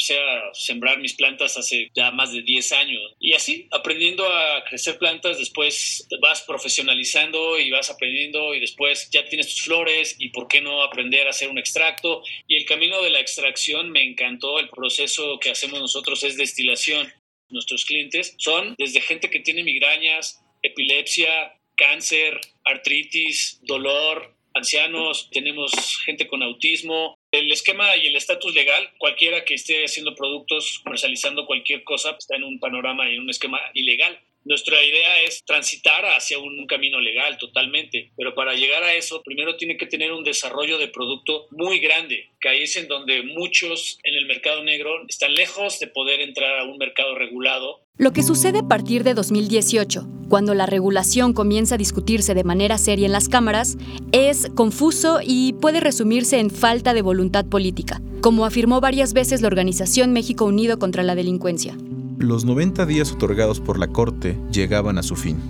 empecé 0.01 0.19
a 0.19 0.55
sembrar 0.55 0.99
mis 0.99 1.15
plantas 1.15 1.57
hace 1.59 1.91
ya 1.95 2.11
más 2.11 2.33
de 2.33 2.43
10 2.43 2.73
años. 2.73 3.03
Y 3.19 3.35
así, 3.35 3.69
aprendiendo 3.71 4.27
a 4.27 4.65
crecer 4.65 4.99
plantas, 4.99 5.39
después 5.39 6.07
vas 6.21 6.43
profesionalizando 6.43 7.59
y 7.59 7.71
vas 7.71 7.91
aprendiendo 7.91 8.55
y 8.55 8.61
después 8.61 9.11
ya 9.11 9.25
tienes 9.27 9.49
tus 9.49 9.63
flores 9.63 10.17
y 10.19 10.31
por 10.31 10.49
qué 10.49 10.61
no 10.61 10.83
aprender 10.83 11.27
a 11.27 11.31
hacer 11.31 11.51
un 11.51 11.59
extracto. 11.59 12.23
Y 12.49 12.57
el 12.57 12.65
camino 12.65 13.03
de 13.03 13.11
la 13.11 13.21
extracción 13.21 13.91
me 13.91 14.03
encantó. 14.03 14.59
El 14.59 14.71
proceso 14.71 15.39
que 15.39 15.51
hacemos 15.51 15.81
nosotros 15.81 16.23
es 16.25 16.37
destilación. 16.37 17.13
Nuestros 17.51 17.85
clientes 17.85 18.35
son 18.39 18.75
desde 18.79 19.01
gente 19.01 19.29
que 19.29 19.41
tiene 19.41 19.65
migrañas, 19.65 20.41
epilepsia, 20.63 21.55
cáncer, 21.77 22.41
artritis, 22.65 23.61
dolor, 23.63 24.35
ancianos, 24.55 25.29
tenemos 25.31 25.73
gente 26.05 26.27
con 26.27 26.43
autismo. 26.43 27.17
El 27.33 27.51
esquema 27.53 27.97
y 27.97 28.09
el 28.09 28.17
estatus 28.17 28.53
legal, 28.55 28.91
cualquiera 28.99 29.45
que 29.45 29.55
esté 29.55 29.85
haciendo 29.85 30.17
productos, 30.17 30.81
comercializando 30.83 31.47
cualquier 31.47 31.85
cosa, 31.85 32.17
está 32.19 32.35
en 32.35 32.43
un 32.43 32.59
panorama 32.59 33.09
y 33.09 33.15
en 33.15 33.21
un 33.21 33.31
esquema 33.31 33.61
ilegal. 33.73 34.21
Nuestra 34.45 34.83
idea 34.83 35.23
es 35.23 35.45
transitar 35.45 36.03
hacia 36.07 36.39
un 36.39 36.67
camino 36.67 36.99
legal 36.99 37.37
totalmente, 37.37 38.11
pero 38.17 38.35
para 38.35 38.55
llegar 38.55 38.83
a 38.83 38.95
eso, 38.95 39.23
primero 39.23 39.57
tiene 39.57 39.77
que 39.77 39.87
tener 39.87 40.13
un 40.13 40.25
desarrollo 40.25 40.79
de 40.79 40.89
producto 40.89 41.47
muy 41.51 41.79
grande, 41.79 42.31
que 42.41 42.49
ahí 42.49 42.63
es 42.63 42.75
en 42.77 42.89
donde 42.89 43.23
muchos 43.23 43.99
en 44.03 44.15
el 44.15 44.27
mercado 44.27 44.65
negro 44.65 45.05
están 45.07 45.35
lejos 45.35 45.79
de 45.79 45.89
poder 45.89 46.21
entrar 46.21 46.59
a 46.59 46.65
un 46.65 46.79
mercado 46.79 47.15
regulado. 47.17 47.83
Lo 47.99 48.15
que 48.15 48.23
sucede 48.23 48.61
a 48.61 48.69
partir 48.69 49.05
de 49.05 49.13
2018, 49.13 50.07
cuando 50.31 50.55
la 50.55 50.65
regulación 50.65 51.35
comienza 51.35 51.75
a 51.75 51.79
discutirse 51.79 52.33
de 52.33 52.45
manera 52.45 52.79
seria 52.79 53.05
en 53.05 53.13
las 53.13 53.29
cámaras, 53.29 53.77
es 54.13 54.49
confuso 54.55 55.21
y 55.23 55.53
puede 55.61 55.81
resumirse 55.81 56.39
en 56.39 56.51
falta 56.51 56.95
de 56.95 57.03
voluntad 57.03 57.45
política, 57.45 58.01
como 58.23 58.47
afirmó 58.47 58.81
varias 58.81 59.13
veces 59.13 59.43
la 59.43 59.49
organización 59.49 60.15
México 60.15 60.47
Unido 60.47 60.79
contra 60.79 61.03
la 61.03 61.15
Delincuencia. 61.15 61.77
Los 62.21 62.45
90 62.45 62.85
días 62.85 63.13
otorgados 63.13 63.61
por 63.61 63.79
la 63.79 63.89
Corte 63.89 64.39
llegaban 64.53 64.99
a 64.99 65.03
su 65.03 65.17
fin. 65.17 65.41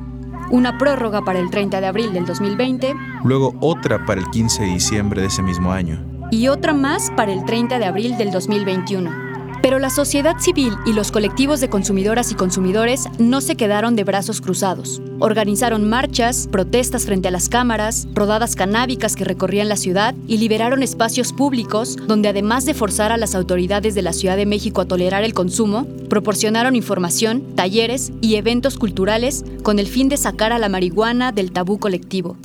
Una 0.53 0.79
prórroga 0.79 1.21
para 1.21 1.41
el 1.41 1.51
30 1.51 1.81
de 1.81 1.87
abril 1.89 2.13
del 2.13 2.25
2020. 2.27 2.95
Luego 3.25 3.57
otra 3.59 4.07
para 4.07 4.21
el 4.21 4.31
15 4.31 4.63
de 4.63 4.69
diciembre 4.69 5.21
de 5.21 5.27
ese 5.27 5.43
mismo 5.43 5.73
año. 5.73 6.01
Y 6.31 6.47
otra 6.47 6.73
más 6.73 7.11
para 7.17 7.33
el 7.33 7.45
30 7.45 7.81
de 7.81 7.87
abril 7.87 8.17
del 8.17 8.31
2021. 8.31 9.30
Pero 9.63 9.79
la 9.79 9.91
sociedad 9.91 10.39
civil 10.39 10.75
y 10.87 10.95
los 10.95 11.13
colectivos 11.13 11.61
de 11.61 11.69
consumidoras 11.69 12.33
y 12.33 12.35
consumidores 12.35 13.09
no 13.19 13.43
se 13.43 13.57
quedaron 13.57 13.95
de 13.95 14.05
brazos 14.05 14.41
cruzados. 14.41 15.03
Organizaron 15.19 15.87
marchas, 15.87 16.49
protestas 16.51 17.05
frente 17.05 17.29
a 17.29 17.31
las 17.31 17.51
cámaras, 17.51 18.09
rodadas 18.15 18.57
canábicas 18.57 19.17
que 19.17 19.25
recorrían 19.25 19.69
la 19.69 19.77
ciudad 19.77 20.15
y 20.27 20.39
liberaron 20.39 20.83
espacios 20.83 21.35
públicos 21.35 21.97
donde 22.07 22.31
además 22.31 22.65
de 22.65 22.73
forzar 22.73 23.13
a 23.13 23.19
las 23.19 23.35
autoridades 23.35 23.95
de 23.95 24.03
la 24.03 24.15
Ciudad 24.15 24.39
de 24.39 24.47
México 24.47 24.81
a 24.81 24.87
tolerar 24.87 25.25
el 25.25 25.35
consumo, 25.35 25.87
proporcionaron 26.09 26.75
información, 26.75 27.55
talleres 27.55 28.13
y 28.23 28.37
eventos 28.37 28.79
culturales 28.79 29.45
con 29.63 29.79
el 29.79 29.87
fin 29.87 30.09
de 30.09 30.17
sacar 30.17 30.53
a 30.53 30.59
la 30.59 30.71
marihuana 30.71 31.33
del 31.33 31.53
tabú 31.53 31.79
colectivo. 31.79 32.39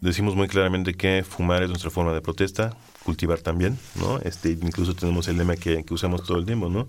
Decimos 0.00 0.36
muy 0.36 0.48
claramente 0.48 0.94
que 0.94 1.24
fumar 1.28 1.62
es 1.62 1.68
nuestra 1.68 1.90
forma 1.90 2.12
de 2.12 2.22
protesta, 2.22 2.76
cultivar 3.10 3.40
también, 3.40 3.76
¿no? 3.96 4.20
Este, 4.20 4.50
incluso 4.50 4.94
tenemos 4.94 5.26
el 5.26 5.36
lema 5.36 5.56
que, 5.56 5.82
que 5.82 5.92
usamos 5.92 6.22
todo 6.22 6.38
el 6.38 6.46
tiempo, 6.46 6.68
¿no? 6.68 6.86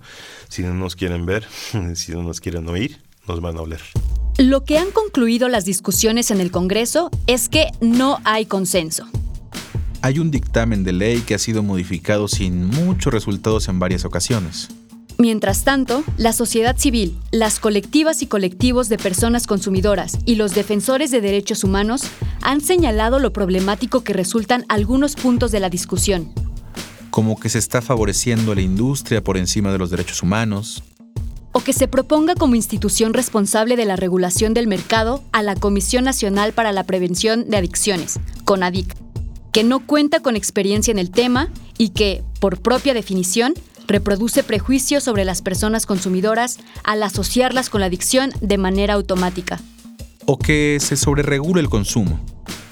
Si 0.49 0.61
no 0.61 0.71
nos 0.75 0.95
quieren 0.95 1.25
ver, 1.25 1.47
si 1.95 2.11
no 2.11 2.21
nos 2.21 2.39
quieren 2.39 2.69
oír, 2.69 2.99
nos 3.27 3.41
van 3.41 3.57
a 3.57 3.61
oler. 3.61 3.81
Lo 4.37 4.63
que 4.63 4.77
han 4.77 4.91
concluido 4.91 5.49
las 5.49 5.65
discusiones 5.65 6.29
en 6.29 6.39
el 6.39 6.51
Congreso 6.51 7.09
es 7.25 7.49
que 7.49 7.71
no 7.81 8.19
hay 8.23 8.45
consenso. 8.45 9.07
Hay 10.03 10.19
un 10.19 10.29
dictamen 10.29 10.83
de 10.83 10.93
ley 10.93 11.21
que 11.21 11.33
ha 11.33 11.39
sido 11.39 11.63
modificado 11.63 12.27
sin 12.27 12.65
muchos 12.65 13.11
resultados 13.11 13.67
en 13.67 13.79
varias 13.79 14.05
ocasiones. 14.05 14.69
Mientras 15.21 15.63
tanto, 15.63 16.03
la 16.17 16.33
sociedad 16.33 16.75
civil, 16.79 17.15
las 17.29 17.59
colectivas 17.59 18.23
y 18.23 18.25
colectivos 18.25 18.89
de 18.89 18.97
personas 18.97 19.45
consumidoras 19.45 20.17
y 20.25 20.33
los 20.33 20.55
defensores 20.55 21.11
de 21.11 21.21
derechos 21.21 21.63
humanos 21.63 22.01
han 22.41 22.59
señalado 22.59 23.19
lo 23.19 23.31
problemático 23.31 24.03
que 24.03 24.13
resultan 24.13 24.65
algunos 24.67 25.15
puntos 25.15 25.51
de 25.51 25.59
la 25.59 25.69
discusión. 25.69 26.33
Como 27.11 27.39
que 27.39 27.49
se 27.49 27.59
está 27.59 27.83
favoreciendo 27.83 28.53
a 28.53 28.55
la 28.55 28.61
industria 28.61 29.23
por 29.23 29.37
encima 29.37 29.71
de 29.71 29.77
los 29.77 29.91
derechos 29.91 30.23
humanos. 30.23 30.81
O 31.51 31.59
que 31.59 31.73
se 31.73 31.87
proponga 31.87 32.33
como 32.33 32.55
institución 32.55 33.13
responsable 33.13 33.75
de 33.75 33.85
la 33.85 33.97
regulación 33.97 34.55
del 34.55 34.65
mercado 34.65 35.23
a 35.33 35.43
la 35.43 35.53
Comisión 35.53 36.03
Nacional 36.03 36.51
para 36.53 36.71
la 36.71 36.85
Prevención 36.85 37.47
de 37.47 37.57
Adicciones, 37.57 38.19
CONADIC, 38.43 38.95
que 39.51 39.63
no 39.63 39.85
cuenta 39.85 40.21
con 40.21 40.35
experiencia 40.35 40.91
en 40.91 40.97
el 40.97 41.11
tema 41.11 41.49
y 41.77 41.89
que, 41.89 42.23
por 42.39 42.59
propia 42.59 42.95
definición, 42.95 43.53
reproduce 43.91 44.43
prejuicios 44.43 45.03
sobre 45.03 45.25
las 45.25 45.41
personas 45.41 45.85
consumidoras 45.85 46.59
al 46.83 47.03
asociarlas 47.03 47.69
con 47.69 47.81
la 47.81 47.87
adicción 47.87 48.31
de 48.41 48.57
manera 48.57 48.95
automática. 48.95 49.59
O 50.25 50.37
que 50.37 50.77
se 50.79 50.97
sobreregule 50.97 51.61
el 51.61 51.69
consumo, 51.69 52.19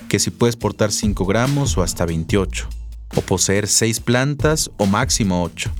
que 0.08 0.20
si 0.20 0.32
puedes 0.32 0.56
portar 0.56 0.92
5 0.92 1.26
gramos 1.26 1.78
o 1.78 1.84
hasta 1.84 2.06
28, 2.06 2.68
o 3.16 3.22
poseer 3.22 3.68
6 3.68 4.00
plantas 4.02 4.72
o 4.78 4.86
máximo 4.86 5.44
8, 5.44 5.72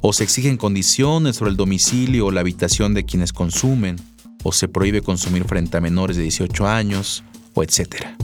o 0.00 0.12
se 0.12 0.24
exigen 0.24 0.56
condiciones 0.56 1.36
sobre 1.36 1.50
el 1.50 1.56
domicilio 1.56 2.26
o 2.26 2.30
la 2.30 2.40
habitación 2.40 2.94
de 2.94 3.04
quienes 3.04 3.32
consumen, 3.32 3.96
o 4.44 4.52
se 4.52 4.68
prohíbe 4.68 5.02
consumir 5.02 5.44
frente 5.44 5.76
a 5.76 5.80
menores 5.80 6.16
de 6.16 6.22
18 6.22 6.66
años, 6.66 7.24
o 7.54 7.62
etcétera 7.62 8.16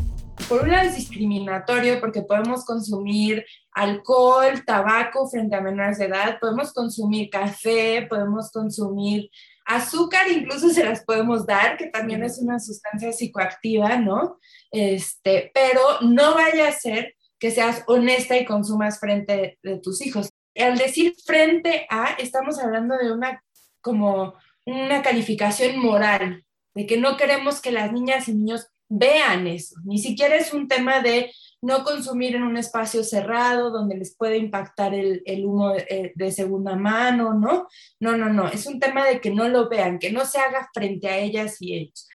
por 0.49 0.63
un 0.63 0.71
lado 0.71 0.89
es 0.89 0.97
discriminatorio 0.97 2.01
porque 2.01 2.23
podemos 2.23 2.65
consumir 2.65 3.45
alcohol, 3.75 4.65
tabaco 4.65 5.29
frente 5.29 5.57
a 5.57 5.61
menores 5.61 5.99
de 5.99 6.07
edad, 6.07 6.39
podemos 6.41 6.73
consumir 6.73 7.29
café, 7.29 8.07
podemos 8.09 8.51
consumir 8.53 9.31
azúcar, 9.67 10.31
incluso 10.31 10.69
se 10.71 10.85
las 10.85 11.05
podemos 11.05 11.47
dar, 11.47 11.77
que 11.77 11.87
también 11.87 12.23
es 12.23 12.39
una 12.39 12.61
sustancia 12.61 13.13
psicoactiva, 13.13 13.97
¿no? 13.97 14.39
Este, 14.71 15.51
pero 15.53 15.81
no 16.03 16.35
vaya 16.35 16.69
a 16.69 16.73
ser 16.73 17.17
que 17.39 17.51
seas 17.51 17.83
honesta 17.87 18.39
y 18.39 18.45
consumas 18.45 19.01
frente 19.01 19.59
de 19.63 19.79
tus 19.79 20.01
hijos. 20.01 20.31
Al 20.57 20.79
decir 20.79 21.15
frente 21.27 21.87
a, 21.91 22.15
estamos 22.19 22.59
hablando 22.59 22.97
de 22.97 23.13
una 23.13 23.43
como 23.81 24.35
una 24.65 25.03
calificación 25.03 25.79
moral, 25.79 26.45
de 26.75 26.87
que 26.87 26.97
no 26.97 27.17
queremos 27.17 27.61
que 27.61 27.71
las 27.71 27.93
niñas 27.93 28.29
y 28.29 28.35
niños 28.35 28.69
vean 28.89 29.47
eso. 29.47 29.77
Ni 29.85 29.99
siquiera 29.99 30.37
es 30.37 30.53
un 30.53 30.69
tema 30.69 31.01
de 31.01 31.31
no 31.65 31.83
consumir 31.83 32.37
en 32.37 32.43
un 32.43 32.57
espacio 32.57 33.03
cerrado 33.03 33.71
donde 33.71 33.97
les 33.97 34.15
puede 34.15 34.37
impactar 34.37 34.95
el, 34.95 35.23
humo 35.45 35.71
de, 35.71 36.13
de, 36.15 36.31
segunda 36.31 36.77
mano, 36.77 37.33
¿no? 37.33 37.67
No, 38.01 38.17
no, 38.17 38.31
no. 38.31 38.49
Es 38.49 38.67
un 38.67 38.79
tema 38.79 39.05
de 39.07 39.21
que 39.21 39.31
no 39.31 39.49
lo 39.49 39.69
vean, 39.69 39.99
que 39.99 40.13
no 40.13 40.27
se 40.27 40.39
haga 40.39 40.69
frente 40.75 41.09
a 41.09 41.17
ellas 41.17 41.57
y 41.61 41.75
ellos. 41.75 42.09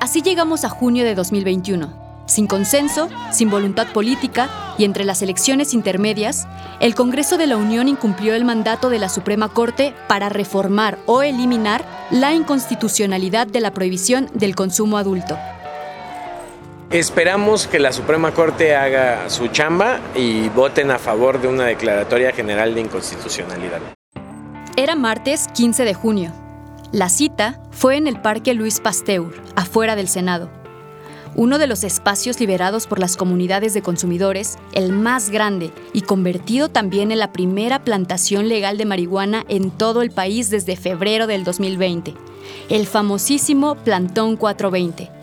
Así 0.00 0.20
llegamos 0.20 0.64
a 0.64 0.68
junio 0.68 1.04
de 1.04 1.14
2021 1.14 2.08
sin 2.28 2.46
consenso, 2.46 3.08
sin 3.32 3.50
voluntad 3.50 3.88
política 3.92 4.50
y 4.76 4.84
entre 4.84 5.04
las 5.04 5.22
elecciones 5.22 5.72
intermedias, 5.72 6.46
el 6.78 6.94
Congreso 6.94 7.38
de 7.38 7.46
la 7.46 7.56
Unión 7.56 7.88
incumplió 7.88 8.34
el 8.34 8.44
mandato 8.44 8.90
de 8.90 8.98
la 8.98 9.08
Suprema 9.08 9.48
Corte 9.48 9.94
para 10.08 10.28
reformar 10.28 10.98
o 11.06 11.22
eliminar 11.22 11.84
la 12.10 12.34
inconstitucionalidad 12.34 13.46
de 13.46 13.60
la 13.60 13.72
prohibición 13.72 14.28
del 14.34 14.54
consumo 14.54 14.98
adulto. 14.98 15.36
Esperamos 16.90 17.66
que 17.66 17.78
la 17.78 17.92
Suprema 17.92 18.32
Corte 18.32 18.74
haga 18.74 19.28
su 19.28 19.48
chamba 19.48 20.00
y 20.14 20.48
voten 20.48 20.90
a 20.90 20.98
favor 20.98 21.38
de 21.38 21.46
una 21.46 21.66
declaratoria 21.66 22.32
general 22.32 22.74
de 22.74 22.80
inconstitucionalidad. 22.80 23.80
Era 24.74 24.96
martes 24.96 25.48
15 25.52 25.84
de 25.84 25.92
junio. 25.92 26.32
La 26.90 27.10
cita 27.10 27.60
fue 27.72 27.96
en 27.96 28.06
el 28.06 28.22
Parque 28.22 28.54
Luis 28.54 28.80
Pasteur, 28.80 29.34
afuera 29.54 29.96
del 29.96 30.08
Senado 30.08 30.50
uno 31.38 31.58
de 31.58 31.68
los 31.68 31.84
espacios 31.84 32.40
liberados 32.40 32.88
por 32.88 32.98
las 32.98 33.16
comunidades 33.16 33.72
de 33.72 33.80
consumidores, 33.80 34.58
el 34.72 34.90
más 34.90 35.30
grande 35.30 35.70
y 35.92 36.00
convertido 36.00 36.68
también 36.68 37.12
en 37.12 37.20
la 37.20 37.32
primera 37.32 37.84
plantación 37.84 38.48
legal 38.48 38.76
de 38.76 38.86
marihuana 38.86 39.44
en 39.48 39.70
todo 39.70 40.02
el 40.02 40.10
país 40.10 40.50
desde 40.50 40.74
febrero 40.74 41.28
del 41.28 41.44
2020, 41.44 42.14
el 42.70 42.86
famosísimo 42.88 43.76
Plantón 43.76 44.36
420. 44.36 45.17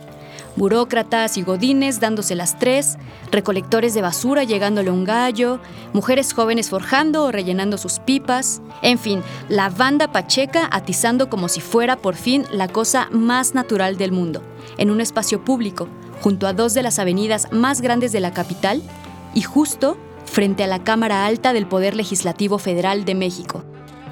Burócratas 0.55 1.37
y 1.37 1.41
godines 1.41 1.99
dándose 1.99 2.35
las 2.35 2.57
tres, 2.57 2.97
recolectores 3.31 3.93
de 3.93 4.01
basura 4.01 4.43
llegándole 4.43 4.89
un 4.89 5.03
gallo, 5.03 5.59
mujeres 5.93 6.33
jóvenes 6.33 6.69
forjando 6.69 7.25
o 7.25 7.31
rellenando 7.31 7.77
sus 7.77 7.99
pipas, 7.99 8.61
en 8.81 8.97
fin, 8.97 9.21
la 9.49 9.69
banda 9.69 10.11
pacheca 10.11 10.69
atizando 10.71 11.29
como 11.29 11.49
si 11.49 11.59
fuera 11.59 11.97
por 11.97 12.15
fin 12.15 12.45
la 12.51 12.67
cosa 12.67 13.09
más 13.11 13.53
natural 13.53 13.97
del 13.97 14.11
mundo, 14.11 14.41
en 14.77 14.91
un 14.91 15.01
espacio 15.01 15.43
público, 15.43 15.89
junto 16.21 16.47
a 16.47 16.53
dos 16.53 16.73
de 16.73 16.83
las 16.83 16.99
avenidas 16.99 17.51
más 17.51 17.81
grandes 17.81 18.11
de 18.11 18.19
la 18.21 18.31
capital 18.31 18.81
y 19.33 19.41
justo 19.41 19.97
frente 20.25 20.63
a 20.63 20.67
la 20.67 20.83
Cámara 20.83 21.25
Alta 21.25 21.53
del 21.53 21.67
Poder 21.67 21.95
Legislativo 21.95 22.57
Federal 22.57 23.05
de 23.05 23.15
México. 23.15 23.63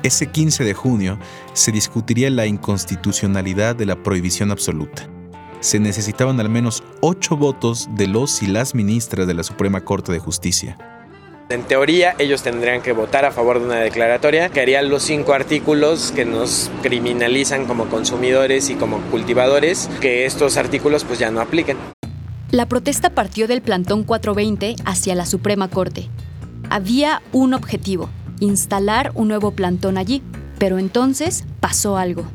Ese 0.03 0.27
15 0.27 0.65
de 0.65 0.73
junio 0.73 1.17
se 1.53 1.71
discutiría 1.71 2.29
la 2.29 2.45
inconstitucionalidad 2.45 3.75
de 3.75 3.85
la 3.85 3.95
prohibición 3.95 4.51
absoluta. 4.51 5.12
Se 5.63 5.79
necesitaban 5.79 6.41
al 6.41 6.49
menos 6.49 6.83
ocho 6.99 7.37
votos 7.37 7.87
de 7.95 8.07
los 8.07 8.43
y 8.43 8.47
las 8.47 8.75
ministras 8.75 9.27
de 9.27 9.33
la 9.33 9.43
Suprema 9.43 9.79
Corte 9.79 10.11
de 10.11 10.19
Justicia. 10.19 10.77
En 11.47 11.63
teoría, 11.63 12.15
ellos 12.19 12.43
tendrían 12.43 12.81
que 12.81 12.91
votar 12.91 13.23
a 13.23 13.31
favor 13.31 13.59
de 13.59 13.67
una 13.67 13.77
declaratoria 13.77 14.49
que 14.49 14.59
haría 14.59 14.81
los 14.81 15.03
cinco 15.03 15.33
artículos 15.33 16.11
que 16.11 16.25
nos 16.25 16.69
criminalizan 16.81 17.65
como 17.65 17.85
consumidores 17.85 18.69
y 18.69 18.75
como 18.75 18.99
cultivadores, 19.03 19.89
que 20.01 20.25
estos 20.25 20.57
artículos 20.57 21.05
pues 21.05 21.19
ya 21.19 21.31
no 21.31 21.39
apliquen. 21.39 21.77
La 22.51 22.65
protesta 22.65 23.11
partió 23.11 23.47
del 23.47 23.61
plantón 23.61 24.03
420 24.03 24.75
hacia 24.83 25.15
la 25.15 25.25
Suprema 25.25 25.69
Corte. 25.69 26.09
Había 26.69 27.21
un 27.31 27.53
objetivo, 27.53 28.09
instalar 28.41 29.13
un 29.15 29.29
nuevo 29.29 29.51
plantón 29.51 29.97
allí, 29.97 30.21
pero 30.59 30.77
entonces 30.77 31.45
pasó 31.61 31.95
algo. 31.95 32.25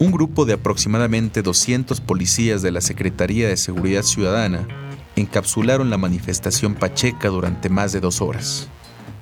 Un 0.00 0.12
grupo 0.12 0.46
de 0.46 0.54
aproximadamente 0.54 1.42
200 1.42 2.00
policías 2.00 2.62
de 2.62 2.72
la 2.72 2.80
Secretaría 2.80 3.48
de 3.48 3.58
Seguridad 3.58 4.02
Ciudadana 4.02 4.66
encapsularon 5.14 5.90
la 5.90 5.98
manifestación 5.98 6.74
pacheca 6.74 7.28
durante 7.28 7.68
más 7.68 7.92
de 7.92 8.00
dos 8.00 8.22
horas. 8.22 8.66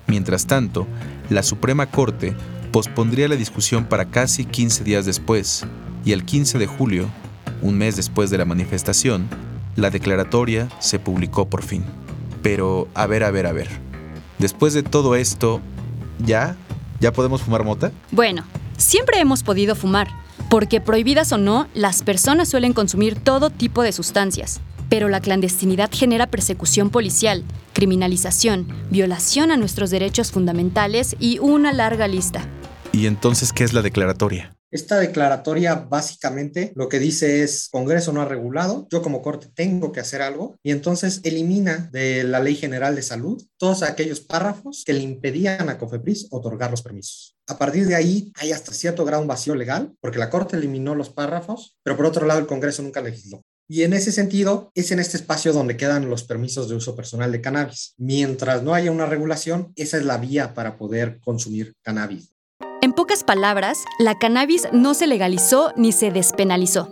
Mientras 0.06 0.46
tanto, 0.46 0.86
la 1.30 1.42
Suprema 1.42 1.86
Corte 1.86 2.36
pospondría 2.70 3.26
la 3.26 3.34
discusión 3.34 3.86
para 3.86 4.04
casi 4.04 4.44
15 4.44 4.84
días 4.84 5.04
después, 5.04 5.64
y 6.04 6.12
el 6.12 6.24
15 6.24 6.58
de 6.58 6.68
julio, 6.68 7.08
un 7.60 7.76
mes 7.76 7.96
después 7.96 8.30
de 8.30 8.38
la 8.38 8.44
manifestación, 8.44 9.26
la 9.74 9.90
declaratoria 9.90 10.68
se 10.78 11.00
publicó 11.00 11.50
por 11.50 11.64
fin. 11.64 11.82
Pero, 12.40 12.86
a 12.94 13.08
ver, 13.08 13.24
a 13.24 13.32
ver, 13.32 13.48
a 13.48 13.52
ver. 13.52 13.68
Después 14.38 14.74
de 14.74 14.84
todo 14.84 15.16
esto, 15.16 15.60
¿ya? 16.24 16.56
¿Ya 17.00 17.12
podemos 17.12 17.42
fumar 17.42 17.64
mota? 17.64 17.90
Bueno, 18.12 18.44
siempre 18.76 19.18
hemos 19.18 19.42
podido 19.42 19.74
fumar, 19.74 20.08
porque 20.50 20.80
prohibidas 20.80 21.32
o 21.32 21.38
no, 21.38 21.68
las 21.74 22.02
personas 22.02 22.48
suelen 22.48 22.72
consumir 22.72 23.16
todo 23.16 23.50
tipo 23.50 23.82
de 23.82 23.92
sustancias. 23.92 24.60
Pero 24.88 25.08
la 25.08 25.20
clandestinidad 25.20 25.90
genera 25.92 26.26
persecución 26.26 26.90
policial, 26.90 27.44
criminalización, 27.74 28.66
violación 28.90 29.50
a 29.50 29.56
nuestros 29.56 29.90
derechos 29.90 30.32
fundamentales 30.32 31.16
y 31.18 31.38
una 31.38 31.72
larga 31.72 32.08
lista. 32.08 32.48
¿Y 32.92 33.06
entonces 33.06 33.52
qué 33.52 33.64
es 33.64 33.72
la 33.72 33.82
declaratoria? 33.82 34.54
Esta 34.70 34.98
declaratoria 34.98 35.74
básicamente 35.76 36.72
lo 36.74 36.90
que 36.90 36.98
dice 36.98 37.42
es 37.42 37.68
Congreso 37.70 38.12
no 38.12 38.20
ha 38.20 38.26
regulado, 38.26 38.86
yo 38.90 39.00
como 39.00 39.22
corte 39.22 39.48
tengo 39.54 39.92
que 39.92 40.00
hacer 40.00 40.20
algo 40.20 40.58
y 40.62 40.72
entonces 40.72 41.20
elimina 41.24 41.88
de 41.90 42.22
la 42.24 42.40
Ley 42.40 42.54
General 42.54 42.94
de 42.94 43.00
Salud 43.00 43.42
todos 43.56 43.82
aquellos 43.82 44.20
párrafos 44.20 44.82
que 44.84 44.92
le 44.92 45.00
impedían 45.00 45.70
a 45.70 45.78
COFEPRIS 45.78 46.28
otorgar 46.30 46.70
los 46.70 46.82
permisos. 46.82 47.37
A 47.48 47.56
partir 47.56 47.86
de 47.86 47.94
ahí 47.94 48.30
hay 48.36 48.52
hasta 48.52 48.74
cierto 48.74 49.06
grado 49.06 49.22
un 49.22 49.28
vacío 49.28 49.54
legal 49.54 49.94
porque 50.02 50.18
la 50.18 50.28
Corte 50.28 50.56
eliminó 50.56 50.94
los 50.94 51.08
párrafos, 51.08 51.78
pero 51.82 51.96
por 51.96 52.04
otro 52.04 52.26
lado 52.26 52.40
el 52.40 52.46
Congreso 52.46 52.82
nunca 52.82 53.00
legisló. 53.00 53.42
Y 53.70 53.82
en 53.82 53.94
ese 53.94 54.12
sentido, 54.12 54.70
es 54.74 54.92
en 54.92 54.98
este 54.98 55.16
espacio 55.16 55.52
donde 55.52 55.76
quedan 55.76 56.08
los 56.08 56.24
permisos 56.24 56.68
de 56.68 56.74
uso 56.74 56.94
personal 56.94 57.32
de 57.32 57.40
cannabis. 57.40 57.94
Mientras 57.98 58.62
no 58.62 58.74
haya 58.74 58.90
una 58.90 59.06
regulación, 59.06 59.72
esa 59.76 59.96
es 59.96 60.04
la 60.04 60.18
vía 60.18 60.54
para 60.54 60.76
poder 60.76 61.20
consumir 61.20 61.74
cannabis. 61.82 62.32
En 62.82 62.92
pocas 62.92 63.24
palabras, 63.24 63.78
la 63.98 64.18
cannabis 64.18 64.68
no 64.72 64.94
se 64.94 65.06
legalizó 65.06 65.72
ni 65.76 65.92
se 65.92 66.10
despenalizó. 66.10 66.90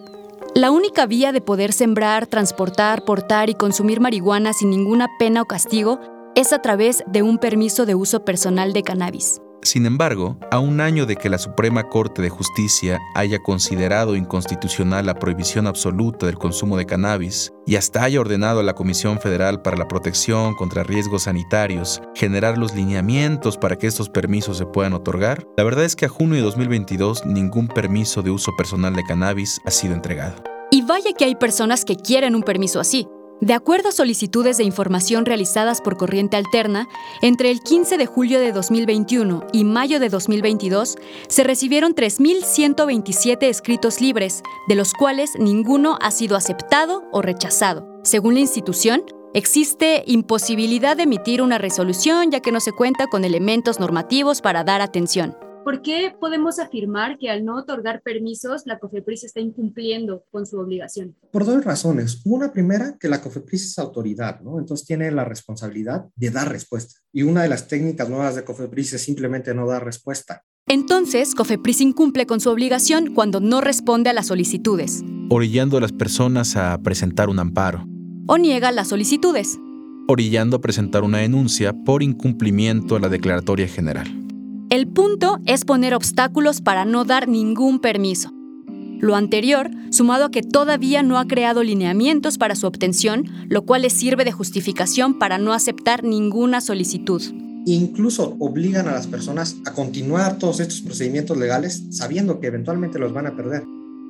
La 0.55 0.71
única 0.71 1.07
vía 1.07 1.33
de 1.33 1.43
poder 1.43 1.73
sembrar, 1.73 2.27
transportar, 2.27 3.05
portar 3.05 3.51
y 3.51 3.55
consumir 3.55 4.01
marihuana 4.01 4.53
sin 4.55 4.71
ninguna 4.71 5.09
pena 5.19 5.43
o 5.43 5.47
castigo 5.47 6.01
es 6.35 6.53
a 6.53 6.61
través 6.61 7.05
de 7.07 7.23
un 7.23 7.39
permiso 7.39 7.87
de 7.87 7.95
uso 7.95 8.25
personal 8.25 8.73
de 8.73 8.83
cannabis. 8.83 9.41
Sin 9.67 9.85
embargo, 9.85 10.39
a 10.53 10.61
un 10.61 10.81
año 10.81 11.07
de 11.07 11.17
que 11.17 11.29
la 11.29 11.39
Suprema 11.39 11.89
Corte 11.89 12.23
de 12.23 12.29
Justicia 12.29 13.01
haya 13.17 13.41
considerado 13.41 14.15
inconstitucional 14.15 15.07
la 15.07 15.19
prohibición 15.19 15.67
absoluta 15.67 16.27
del 16.27 16.39
consumo 16.39 16.77
de 16.77 16.87
cannabis 16.87 17.53
y 17.67 17.75
hasta 17.75 18.05
haya 18.05 18.21
ordenado 18.21 18.61
a 18.61 18.63
la 18.63 18.75
Comisión 18.75 19.19
Federal 19.19 19.63
para 19.63 19.77
la 19.77 19.89
Protección 19.89 20.55
contra 20.55 20.85
Riesgos 20.85 21.25
Sanitarios 21.25 22.01
generar 22.15 22.59
los 22.59 22.77
lineamientos 22.77 23.59
para 23.59 23.75
que 23.75 23.89
estos 23.89 24.09
permisos 24.09 24.57
se 24.57 24.67
puedan 24.67 24.93
otorgar, 24.93 25.45
la 25.57 25.65
verdad 25.65 25.85
es 25.85 25.97
que 25.97 26.05
a 26.05 26.11
junio 26.11 26.37
de 26.37 26.43
2022 26.43 27.27
ningún 27.27 27.67
permiso 27.67 28.23
de 28.23 28.31
uso 28.31 28.55
personal 28.57 28.95
de 28.95 29.03
cannabis 29.03 29.61
ha 29.65 29.73
sido 29.73 29.95
entregado. 29.95 30.45
Y 30.71 30.83
vaya 30.83 31.13
que 31.13 31.25
hay 31.25 31.35
personas 31.35 31.85
que 31.85 31.97
quieren 31.97 32.37
un 32.37 32.43
permiso 32.43 32.79
así, 32.79 33.09
de 33.41 33.53
acuerdo 33.53 33.91
a 33.91 33.93
solicitudes 33.93 34.57
de 34.57 34.65
información 34.65 35.27
realizadas 35.27 35.81
por 35.81 35.97
Corriente 35.97 36.37
Alterna, 36.37 36.89
entre 37.21 37.51
el 37.51 37.61
15 37.61 37.99
de 37.99 38.07
julio 38.07 38.41
de 38.41 38.53
2021 38.53 39.47
y 39.53 39.65
mayo 39.65 40.01
de 40.01 40.09
2022 40.09 40.97
se 41.29 41.45
recibieron 41.45 41.95
3.127 41.95 43.43
escritos 43.43 44.01
libres, 44.01 44.43
de 44.69 44.75
los 44.75 44.95
cuales 44.95 45.33
ninguno 45.39 45.99
ha 46.01 46.11
sido 46.11 46.37
aceptado 46.37 47.05
o 47.13 47.23
rechazado. 47.23 47.87
Según 48.05 48.35
la 48.35 48.41
institución, 48.41 49.03
existe 49.35 50.03
imposibilidad 50.07 50.97
de 50.97 51.03
emitir 51.03 51.43
una 51.43 51.59
resolución 51.59 52.31
ya 52.31 52.41
que 52.41 52.53
no 52.53 52.61
se 52.61 52.73
cuenta 52.73 53.07
con 53.07 53.25
elementos 53.25 53.81
normativos 53.81 54.41
para 54.41 54.65
dar 54.65 54.81
atención. 54.81 55.37
¿Por 55.67 55.83
qué 55.83 56.15
podemos 56.21 56.61
afirmar 56.61 57.19
que 57.19 57.29
al 57.29 57.45
no 57.45 57.57
otorgar 57.57 58.01
permisos, 58.01 58.63
la 58.67 58.79
COFEPRIS 58.79 59.25
está 59.25 59.41
incumpliendo 59.41 60.23
con 60.31 60.47
su 60.47 60.61
obligación? 60.61 61.17
Por 61.33 61.45
dos 61.45 61.65
razones. 61.65 62.21
Una 62.25 62.53
primera, 62.53 62.97
que 63.01 63.09
la 63.09 63.21
COFEPRIS 63.21 63.71
es 63.71 63.79
autoridad, 63.81 64.41
¿no? 64.43 64.61
Entonces 64.61 64.87
tiene 64.87 65.11
la 65.11 65.25
responsabilidad 65.25 66.07
de 66.15 66.31
dar 66.31 66.53
respuesta. 66.53 67.01
Y 67.13 67.23
una 67.23 67.43
de 67.43 67.49
las 67.49 67.67
técnicas 67.67 68.09
nuevas 68.09 68.37
de 68.37 68.45
COFEPRIS 68.45 68.93
es 68.93 69.03
simplemente 69.03 69.55
no 69.55 69.67
dar 69.67 69.85
respuesta. 69.85 70.45
Entonces, 70.69 71.35
COFEPRIS 71.35 71.81
incumple 71.81 72.27
con 72.27 72.39
su 72.39 72.49
obligación 72.51 73.13
cuando 73.13 73.41
no 73.41 73.61
responde 73.61 74.11
a 74.11 74.13
las 74.13 74.29
solicitudes. 74.29 75.03
Orillando 75.31 75.79
a 75.79 75.81
las 75.81 75.91
personas 75.91 76.55
a 76.55 76.79
presentar 76.79 77.29
un 77.29 77.41
amparo. 77.41 77.85
O 78.29 78.39
niega 78.39 78.71
las 78.71 78.87
solicitudes. 78.87 79.59
Orillando 80.07 80.59
a 80.59 80.61
presentar 80.61 81.03
una 81.03 81.19
denuncia 81.19 81.73
por 81.73 82.05
incumplimiento 82.05 82.95
a 82.95 83.01
la 83.01 83.09
declaratoria 83.09 83.67
general. 83.67 84.26
El 84.77 84.89
punto 84.89 85.39
es 85.47 85.65
poner 85.65 85.95
obstáculos 85.95 86.61
para 86.61 86.85
no 86.85 87.07
dar 87.07 87.29
ningún 87.29 87.79
permiso. 87.79 88.31
Lo 89.01 89.17
anterior, 89.17 89.71
sumado 89.89 90.27
a 90.27 90.31
que 90.31 90.43
todavía 90.43 91.03
no 91.03 91.19
ha 91.19 91.27
creado 91.27 91.63
lineamientos 91.63 92.37
para 92.37 92.55
su 92.55 92.67
obtención, 92.67 93.25
lo 93.49 93.63
cual 93.63 93.81
le 93.81 93.89
sirve 93.89 94.27
de 94.27 94.33
justificación 94.33 95.19
para 95.19 95.39
no 95.39 95.55
aceptar 95.55 96.05
ninguna 96.05 96.61
solicitud. 96.61 97.23
Incluso 97.65 98.37
obligan 98.39 98.87
a 98.87 98.93
las 98.93 99.07
personas 99.07 99.57
a 99.65 99.73
continuar 99.73 100.37
todos 100.37 100.61
estos 100.61 100.83
procedimientos 100.83 101.39
legales 101.39 101.85
sabiendo 101.89 102.39
que 102.39 102.49
eventualmente 102.49 102.99
los 102.99 103.15
van 103.15 103.29
a 103.29 103.35
perder. 103.35 103.65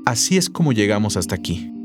Así 0.04 0.36
es 0.36 0.50
como 0.50 0.72
llegamos 0.72 1.16
hasta 1.16 1.36
aquí. 1.36 1.75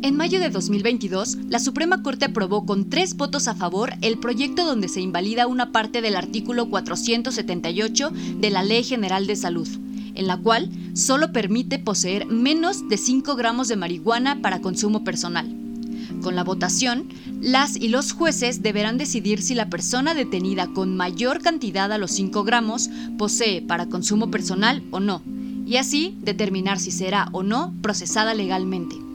En 0.00 0.16
mayo 0.16 0.38
de 0.38 0.48
2022, 0.48 1.38
la 1.48 1.58
Suprema 1.58 2.04
Corte 2.04 2.26
aprobó 2.26 2.64
con 2.64 2.88
tres 2.88 3.16
votos 3.16 3.48
a 3.48 3.56
favor 3.56 3.94
el 4.00 4.18
proyecto 4.18 4.64
donde 4.64 4.86
se 4.86 5.00
invalida 5.00 5.48
una 5.48 5.72
parte 5.72 6.00
del 6.00 6.14
artículo 6.14 6.70
478 6.70 8.12
de 8.38 8.50
la 8.50 8.62
Ley 8.62 8.84
General 8.84 9.26
de 9.26 9.34
Salud, 9.34 9.68
en 10.14 10.28
la 10.28 10.36
cual 10.36 10.70
solo 10.94 11.32
permite 11.32 11.80
poseer 11.80 12.26
menos 12.26 12.88
de 12.88 12.96
5 12.96 13.34
gramos 13.34 13.66
de 13.66 13.74
marihuana 13.74 14.40
para 14.40 14.60
consumo 14.60 15.02
personal. 15.02 15.52
Con 16.22 16.36
la 16.36 16.44
votación, 16.44 17.08
las 17.40 17.74
y 17.74 17.88
los 17.88 18.12
jueces 18.12 18.62
deberán 18.62 18.98
decidir 18.98 19.42
si 19.42 19.56
la 19.56 19.68
persona 19.68 20.14
detenida 20.14 20.68
con 20.68 20.96
mayor 20.96 21.42
cantidad 21.42 21.90
a 21.90 21.98
los 21.98 22.12
5 22.12 22.44
gramos 22.44 22.88
posee 23.18 23.62
para 23.62 23.86
consumo 23.86 24.30
personal 24.30 24.84
o 24.92 25.00
no, 25.00 25.22
y 25.66 25.76
así 25.76 26.16
determinar 26.22 26.78
si 26.78 26.92
será 26.92 27.28
o 27.32 27.42
no 27.42 27.74
procesada 27.82 28.32
legalmente. 28.34 29.07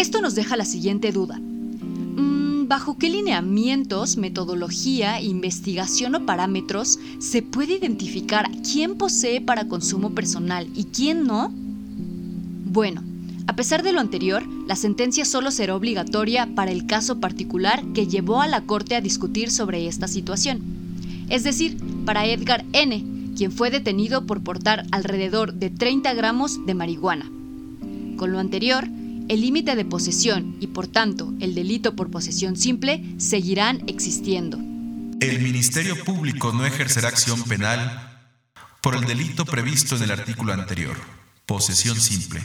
Esto 0.00 0.22
nos 0.22 0.34
deja 0.34 0.56
la 0.56 0.64
siguiente 0.64 1.12
duda. 1.12 1.38
Mm, 1.38 2.68
¿Bajo 2.68 2.96
qué 2.96 3.10
lineamientos, 3.10 4.16
metodología, 4.16 5.20
investigación 5.20 6.14
o 6.14 6.24
parámetros 6.24 6.98
se 7.18 7.42
puede 7.42 7.74
identificar 7.74 8.50
quién 8.62 8.96
posee 8.96 9.42
para 9.42 9.68
consumo 9.68 10.14
personal 10.14 10.66
y 10.74 10.84
quién 10.84 11.24
no? 11.24 11.52
Bueno, 11.52 13.02
a 13.46 13.54
pesar 13.54 13.82
de 13.82 13.92
lo 13.92 14.00
anterior, 14.00 14.42
la 14.66 14.74
sentencia 14.74 15.26
solo 15.26 15.50
será 15.50 15.76
obligatoria 15.76 16.48
para 16.54 16.70
el 16.70 16.86
caso 16.86 17.20
particular 17.20 17.84
que 17.92 18.06
llevó 18.06 18.40
a 18.40 18.46
la 18.46 18.62
Corte 18.62 18.94
a 18.94 19.02
discutir 19.02 19.50
sobre 19.50 19.86
esta 19.86 20.08
situación. 20.08 20.62
Es 21.28 21.44
decir, 21.44 21.76
para 22.06 22.24
Edgar 22.24 22.64
N., 22.72 23.04
quien 23.36 23.52
fue 23.52 23.70
detenido 23.70 24.24
por 24.24 24.42
portar 24.42 24.86
alrededor 24.92 25.52
de 25.52 25.68
30 25.68 26.14
gramos 26.14 26.64
de 26.64 26.72
marihuana. 26.72 27.30
Con 28.16 28.32
lo 28.32 28.38
anterior, 28.38 28.88
el 29.30 29.42
límite 29.42 29.76
de 29.76 29.84
posesión 29.84 30.56
y 30.58 30.66
por 30.66 30.88
tanto 30.88 31.32
el 31.38 31.54
delito 31.54 31.94
por 31.94 32.10
posesión 32.10 32.56
simple 32.56 33.14
seguirán 33.18 33.84
existiendo. 33.86 34.56
El 35.20 35.38
Ministerio 35.40 36.02
Público 36.02 36.52
no 36.52 36.66
ejercerá 36.66 37.10
acción 37.10 37.40
penal 37.44 38.24
por 38.80 38.96
el 38.96 39.04
delito 39.04 39.44
previsto 39.44 39.94
en 39.94 40.02
el 40.02 40.10
artículo 40.10 40.52
anterior, 40.52 40.96
posesión 41.46 42.00
simple, 42.00 42.42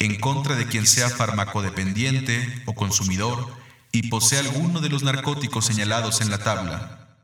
en 0.00 0.20
contra 0.20 0.54
de 0.54 0.66
quien 0.66 0.86
sea 0.86 1.08
farmacodependiente 1.08 2.62
o 2.66 2.74
consumidor 2.74 3.50
y 3.90 4.10
posea 4.10 4.40
alguno 4.40 4.82
de 4.82 4.90
los 4.90 5.02
narcóticos 5.02 5.64
señalados 5.64 6.20
en 6.20 6.30
la 6.30 6.44
tabla, 6.44 7.16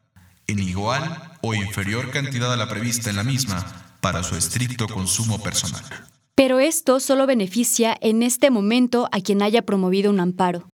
en 0.47 0.61
igual 0.61 1.37
o 1.43 1.53
inferior 1.53 2.11
cantidad 2.11 2.51
a 2.51 2.57
la 2.57 2.71
prevista 2.71 3.11
en 3.11 3.17
la 3.17 3.23
misma 3.23 3.99
para 4.01 4.23
su 4.23 4.35
estricto 4.35 4.89
consumo 4.89 5.43
personal. 5.43 6.10
Pero 6.41 6.59
esto 6.59 7.01
solo 7.01 7.27
beneficia 7.27 7.95
en 8.01 8.23
este 8.23 8.51
momento 8.51 9.11
a 9.13 9.21
quien 9.21 9.43
haya 9.43 9.61
promovido 9.61 10.11
un 10.11 10.21
amparo. 10.21 10.71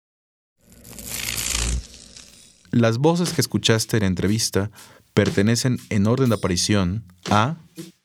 Las 2.73 2.99
voces 2.99 3.33
que 3.33 3.43
escuchaste 3.43 3.99
en 3.99 4.01
la 4.01 4.09
entrevista 4.09 4.73
pertenecen 5.15 5.79
en 5.89 6.09
orden 6.09 6.31
de 6.31 6.35
aparición 6.35 7.05
a 7.31 7.59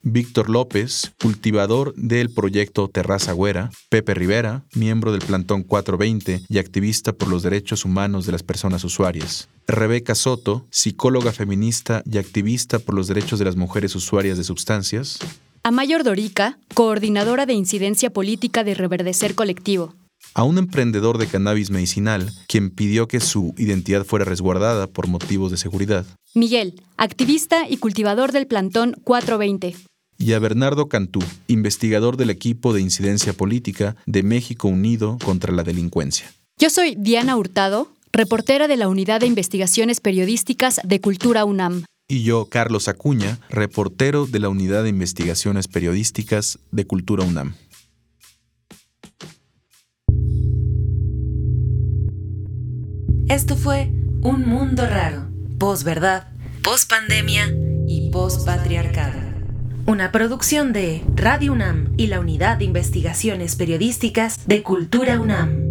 Víctor 0.04 0.52
López, 0.52 1.14
cultivador 1.20 1.96
del 1.96 2.30
proyecto 2.30 2.90
Terraza 2.90 3.32
Güera, 3.32 3.72
Pepe 3.90 4.14
Rivera, 4.14 4.64
miembro 4.76 5.12
del 5.12 5.22
Plantón 5.22 5.64
420 5.64 6.44
y 6.48 6.60
activista 6.60 7.12
por 7.12 7.28
los 7.28 7.42
derechos 7.42 7.86
humanos 7.86 8.28
de 8.28 8.34
las 8.34 8.44
personas 8.44 8.84
usuarias, 8.84 9.50
Rebeca 9.66 10.14
Soto, 10.14 10.68
psicóloga 10.70 11.34
feminista 11.34 12.04
y 12.06 12.20
activista 12.20 12.78
por 12.78 12.94
los 12.94 13.08
derechos 13.08 13.40
de 13.40 13.46
las 13.46 13.56
mujeres 13.56 13.96
usuarias 13.96 14.38
de 14.38 14.44
sustancias, 14.44 15.18
a 15.68 15.72
Mayor 15.72 16.06
Dorica, 16.06 16.58
coordinadora 16.76 17.46
de 17.46 17.52
incidencia 17.52 18.10
política 18.10 18.64
de 18.64 18.74
Reverdecer 18.74 19.36
Colectivo. 19.36 19.94
A 20.34 20.44
un 20.44 20.58
emprendedor 20.60 21.18
de 21.18 21.28
cannabis 21.28 21.72
medicinal, 21.72 22.32
quien 22.48 22.70
pidió 22.70 23.10
que 23.10 23.20
su 23.20 23.54
identidad 23.58 24.06
fuera 24.06 24.24
resguardada 24.24 24.88
por 24.88 25.08
motivos 25.08 25.52
de 25.52 25.58
seguridad. 25.58 26.06
Miguel, 26.34 26.82
activista 26.96 27.68
y 27.68 27.76
cultivador 27.76 28.32
del 28.32 28.48
plantón 28.48 28.96
420. 29.04 29.76
Y 30.18 30.32
a 30.32 30.40
Bernardo 30.40 30.88
Cantú, 30.88 31.20
investigador 31.48 32.16
del 32.16 32.30
equipo 32.30 32.72
de 32.74 32.80
incidencia 32.80 33.34
política 33.34 33.98
de 34.06 34.24
México 34.24 34.70
Unido 34.70 35.18
contra 35.22 35.52
la 35.52 35.64
Delincuencia. 35.64 36.32
Yo 36.58 36.70
soy 36.70 36.96
Diana 36.98 37.36
Hurtado, 37.36 37.90
reportera 38.14 38.70
de 38.70 38.78
la 38.78 38.88
Unidad 38.88 39.20
de 39.20 39.28
Investigaciones 39.28 40.00
Periodísticas 40.00 40.80
de 40.86 41.02
Cultura 41.02 41.44
UNAM 41.44 41.84
y 42.08 42.24
yo, 42.24 42.46
Carlos 42.46 42.88
Acuña, 42.88 43.40
reportero 43.50 44.26
de 44.26 44.40
la 44.40 44.50
Unidad 44.50 44.84
de 44.84 44.90
Investigaciones 44.90 45.68
Periodísticas 45.68 46.60
de 46.72 46.88
Cultura 46.88 47.24
UNAM. 47.24 47.56
Esto 53.28 53.58
fue 53.58 53.92
Un 54.22 54.48
Mundo 54.48 54.88
Raro, 54.88 55.28
posverdad, 55.60 56.28
pospandemia 56.64 57.54
y 57.86 58.10
pospatriarcado. 58.10 59.20
Una 59.86 60.12
producción 60.12 60.74
de 60.74 61.04
Radio 61.16 61.52
UNAM 61.52 61.94
y 61.98 62.08
la 62.08 62.22
Unidad 62.22 62.58
de 62.58 62.66
Investigaciones 62.66 63.56
Periodísticas 63.56 64.48
de 64.48 64.64
Cultura 64.64 65.20
UNAM. 65.20 65.67